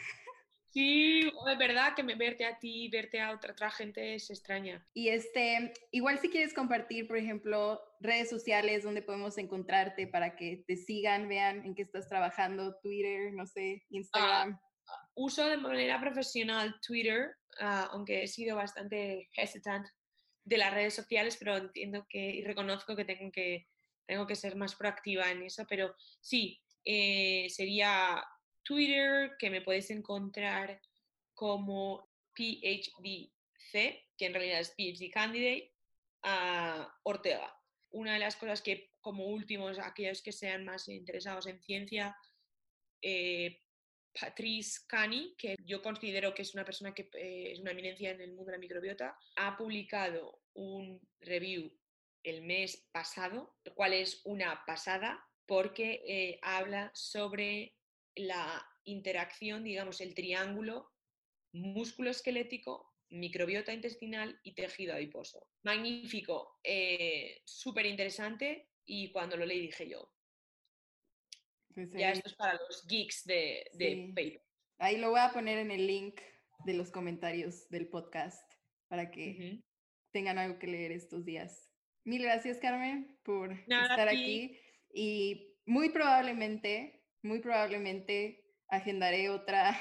Sí, 0.71 1.21
es 1.51 1.59
verdad 1.59 1.95
que 1.95 2.03
me, 2.03 2.15
verte 2.15 2.45
a 2.45 2.59
ti, 2.59 2.89
verte 2.89 3.21
a 3.21 3.33
otra, 3.33 3.53
otra 3.53 3.71
gente 3.71 4.15
es 4.15 4.31
extraña. 4.31 4.87
Y 4.93 5.09
este, 5.09 5.73
igual 5.91 6.19
si 6.19 6.29
quieres 6.29 6.53
compartir, 6.53 7.09
por 7.09 7.17
ejemplo, 7.17 7.81
redes 8.01 8.29
sociales 8.29 8.85
donde 8.85 9.03
podemos 9.03 9.39
encontrarte 9.39 10.07
para 10.07 10.37
que 10.37 10.65
te 10.67 10.77
sigan, 10.77 11.29
vean 11.29 11.65
en 11.65 11.75
qué 11.75 11.83
estás 11.83 12.09
trabajando, 12.09 12.77
Twitter, 12.83 13.33
no 13.33 13.47
sé, 13.47 13.87
Instagram. 13.91 14.59
Ah, 14.87 15.09
uso 15.15 15.47
de 15.47 15.57
manera 15.57 16.01
profesional 16.01 16.75
Twitter, 16.87 17.37
uh, 17.61 17.89
aunque 17.93 18.23
he 18.23 18.29
sido 18.29 18.57
bastante 18.57 19.29
hesitant 19.37 19.87
de 20.45 20.59
las 20.59 20.73
redes 20.73 20.95
sociales, 20.95 21.37
pero 21.39 21.57
entiendo 21.57 22.07
que 22.09 22.19
y 22.19 22.45
reconozco 22.45 22.95
que 22.95 23.05
tengo 23.05 23.31
que, 23.33 23.69
tengo 24.07 24.27
que 24.27 24.37
ser 24.37 24.57
más 24.57 24.75
proactiva 24.75 25.31
en 25.31 25.43
eso, 25.43 25.67
pero 25.69 25.95
sí, 26.21 26.61
eh, 26.85 27.49
sería 27.51 28.23
Twitter, 28.63 29.37
que 29.39 29.51
me 29.51 29.61
podéis 29.61 29.91
encontrar 29.91 30.81
como 31.35 32.11
PhD 32.35 33.33
C, 33.71 34.07
que 34.17 34.27
en 34.27 34.35
realidad 34.35 34.61
es 34.61 34.71
PhD 34.71 35.11
Candidate, 35.11 35.73
a 36.23 36.93
Ortega. 37.05 37.55
Una 37.91 38.15
de 38.15 38.19
las 38.19 38.37
cosas 38.37 38.61
que, 38.61 38.93
como 39.01 39.27
últimos, 39.27 39.79
aquellos 39.79 40.23
que 40.23 40.33
sean 40.33 40.65
más 40.65 40.89
interesados 40.89 41.47
en 41.47 41.61
ciencia, 41.63 42.17
eh, 43.01 43.63
Patrice 44.19 44.81
Cani, 44.87 45.35
que 45.39 45.57
yo 45.65 45.81
considero 45.81 46.35
que 46.35 46.43
es 46.43 46.55
una 46.55 46.65
persona 46.65 46.95
que 46.95 47.09
eh, 47.15 47.53
es 47.53 47.61
una 47.61 47.71
eminencia 47.71 48.11
en 48.11 48.21
el 48.21 48.31
mundo 48.31 48.47
de 48.47 48.53
la 48.53 48.59
microbiota, 48.59 49.17
ha 49.37 49.57
publicado 49.57 50.43
un 50.55 51.01
review 51.21 51.71
el 52.25 52.43
mes 52.43 52.89
pasado, 52.93 53.57
el 53.65 53.75
cual 53.75 53.93
es 53.93 54.21
una 54.25 54.65
pasada 54.67 55.25
porque 55.47 56.03
eh, 56.07 56.39
habla 56.43 56.91
sobre 56.95 57.78
la 58.19 58.67
interacción, 58.85 59.65
digamos, 59.65 60.01
el 60.01 60.15
triángulo 60.15 60.91
músculo 61.53 62.11
esquelético, 62.11 62.95
microbiota 63.11 63.73
intestinal 63.73 64.39
y 64.43 64.55
tejido 64.55 64.95
adiposo. 64.95 65.47
Magnífico, 65.63 66.59
eh, 66.63 67.41
súper 67.45 67.87
interesante 67.87 68.71
y 68.85 69.11
cuando 69.13 69.37
lo 69.37 69.47
leí 69.47 69.61
dije 69.61 69.89
yo, 69.89 70.13
pues 71.75 71.91
ya 71.93 72.11
esto 72.11 72.29
es 72.29 72.35
para 72.35 72.55
los 72.55 72.87
geeks 72.87 73.25
de, 73.25 73.71
de 73.75 74.13
paper. 74.15 74.43
Ahí 74.79 74.97
lo 74.97 75.11
voy 75.11 75.21
a 75.21 75.33
poner 75.33 75.59
en 75.59 75.71
el 75.71 75.87
link 75.87 76.21
de 76.65 76.75
los 76.75 76.91
comentarios 76.91 77.69
del 77.69 77.89
podcast 77.89 78.53
para 78.89 79.11
que 79.11 79.61
tengan 80.13 80.39
algo 80.39 80.59
que 80.59 80.67
leer 80.67 80.93
estos 80.93 81.25
días. 81.25 81.71
Mil 82.05 82.23
gracias, 82.23 82.59
Carmen, 82.59 83.19
por 83.23 83.53
estar 83.53 84.09
aquí. 84.09 84.59
Y 84.93 85.57
muy 85.67 85.91
probablemente, 85.91 86.98
muy 87.23 87.41
probablemente 87.41 88.45
agendaré 88.69 89.31
otra, 89.31 89.79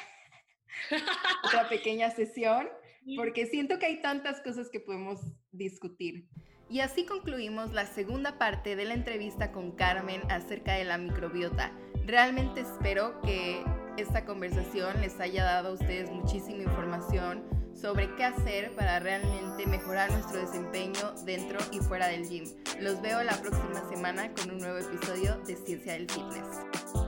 otra 1.44 1.68
pequeña 1.70 2.12
sesión, 2.12 2.68
porque 3.16 3.46
siento 3.46 3.80
que 3.80 3.86
hay 3.86 4.02
tantas 4.02 4.42
cosas 4.42 4.70
que 4.70 4.80
podemos 4.80 5.20
discutir. 5.52 6.28
Y 6.70 6.82
así 6.82 7.06
concluimos 7.06 7.72
la 7.72 7.86
segunda 7.86 8.38
parte 8.38 8.76
de 8.76 8.84
la 8.84 8.94
entrevista 8.94 9.54
con 9.54 9.72
Carmen 9.72 10.22
acerca 10.30 10.74
de 10.74 10.84
la 10.84 10.98
microbiota. 10.98 11.72
Realmente 12.06 12.62
espero 12.62 13.22
que 13.22 13.64
esta 13.98 14.26
conversación 14.26 15.00
les 15.00 15.20
haya 15.22 15.46
dado 15.46 15.70
a 15.70 15.74
ustedes 15.74 16.12
muchísima 16.12 16.64
información 16.64 17.44
sobre 17.74 18.14
qué 18.16 18.26
hacer 18.26 18.74
para 18.76 19.00
realmente 19.00 19.66
mejorar 19.66 20.12
nuestro 20.12 20.40
desempeño 20.40 21.14
dentro 21.26 21.60
y 21.72 21.80
fuera 21.80 22.08
del 22.08 22.28
gym. 22.28 22.44
Los 22.82 23.02
veo 23.02 23.24
la 23.24 23.40
próxima 23.42 23.88
semana 23.90 24.34
con 24.34 24.52
un 24.52 24.58
nuevo 24.58 24.80
episodio 24.80 25.38
de 25.46 25.56
Ciencia 25.56 25.94
del 25.94 26.10
Fitness. 26.10 27.07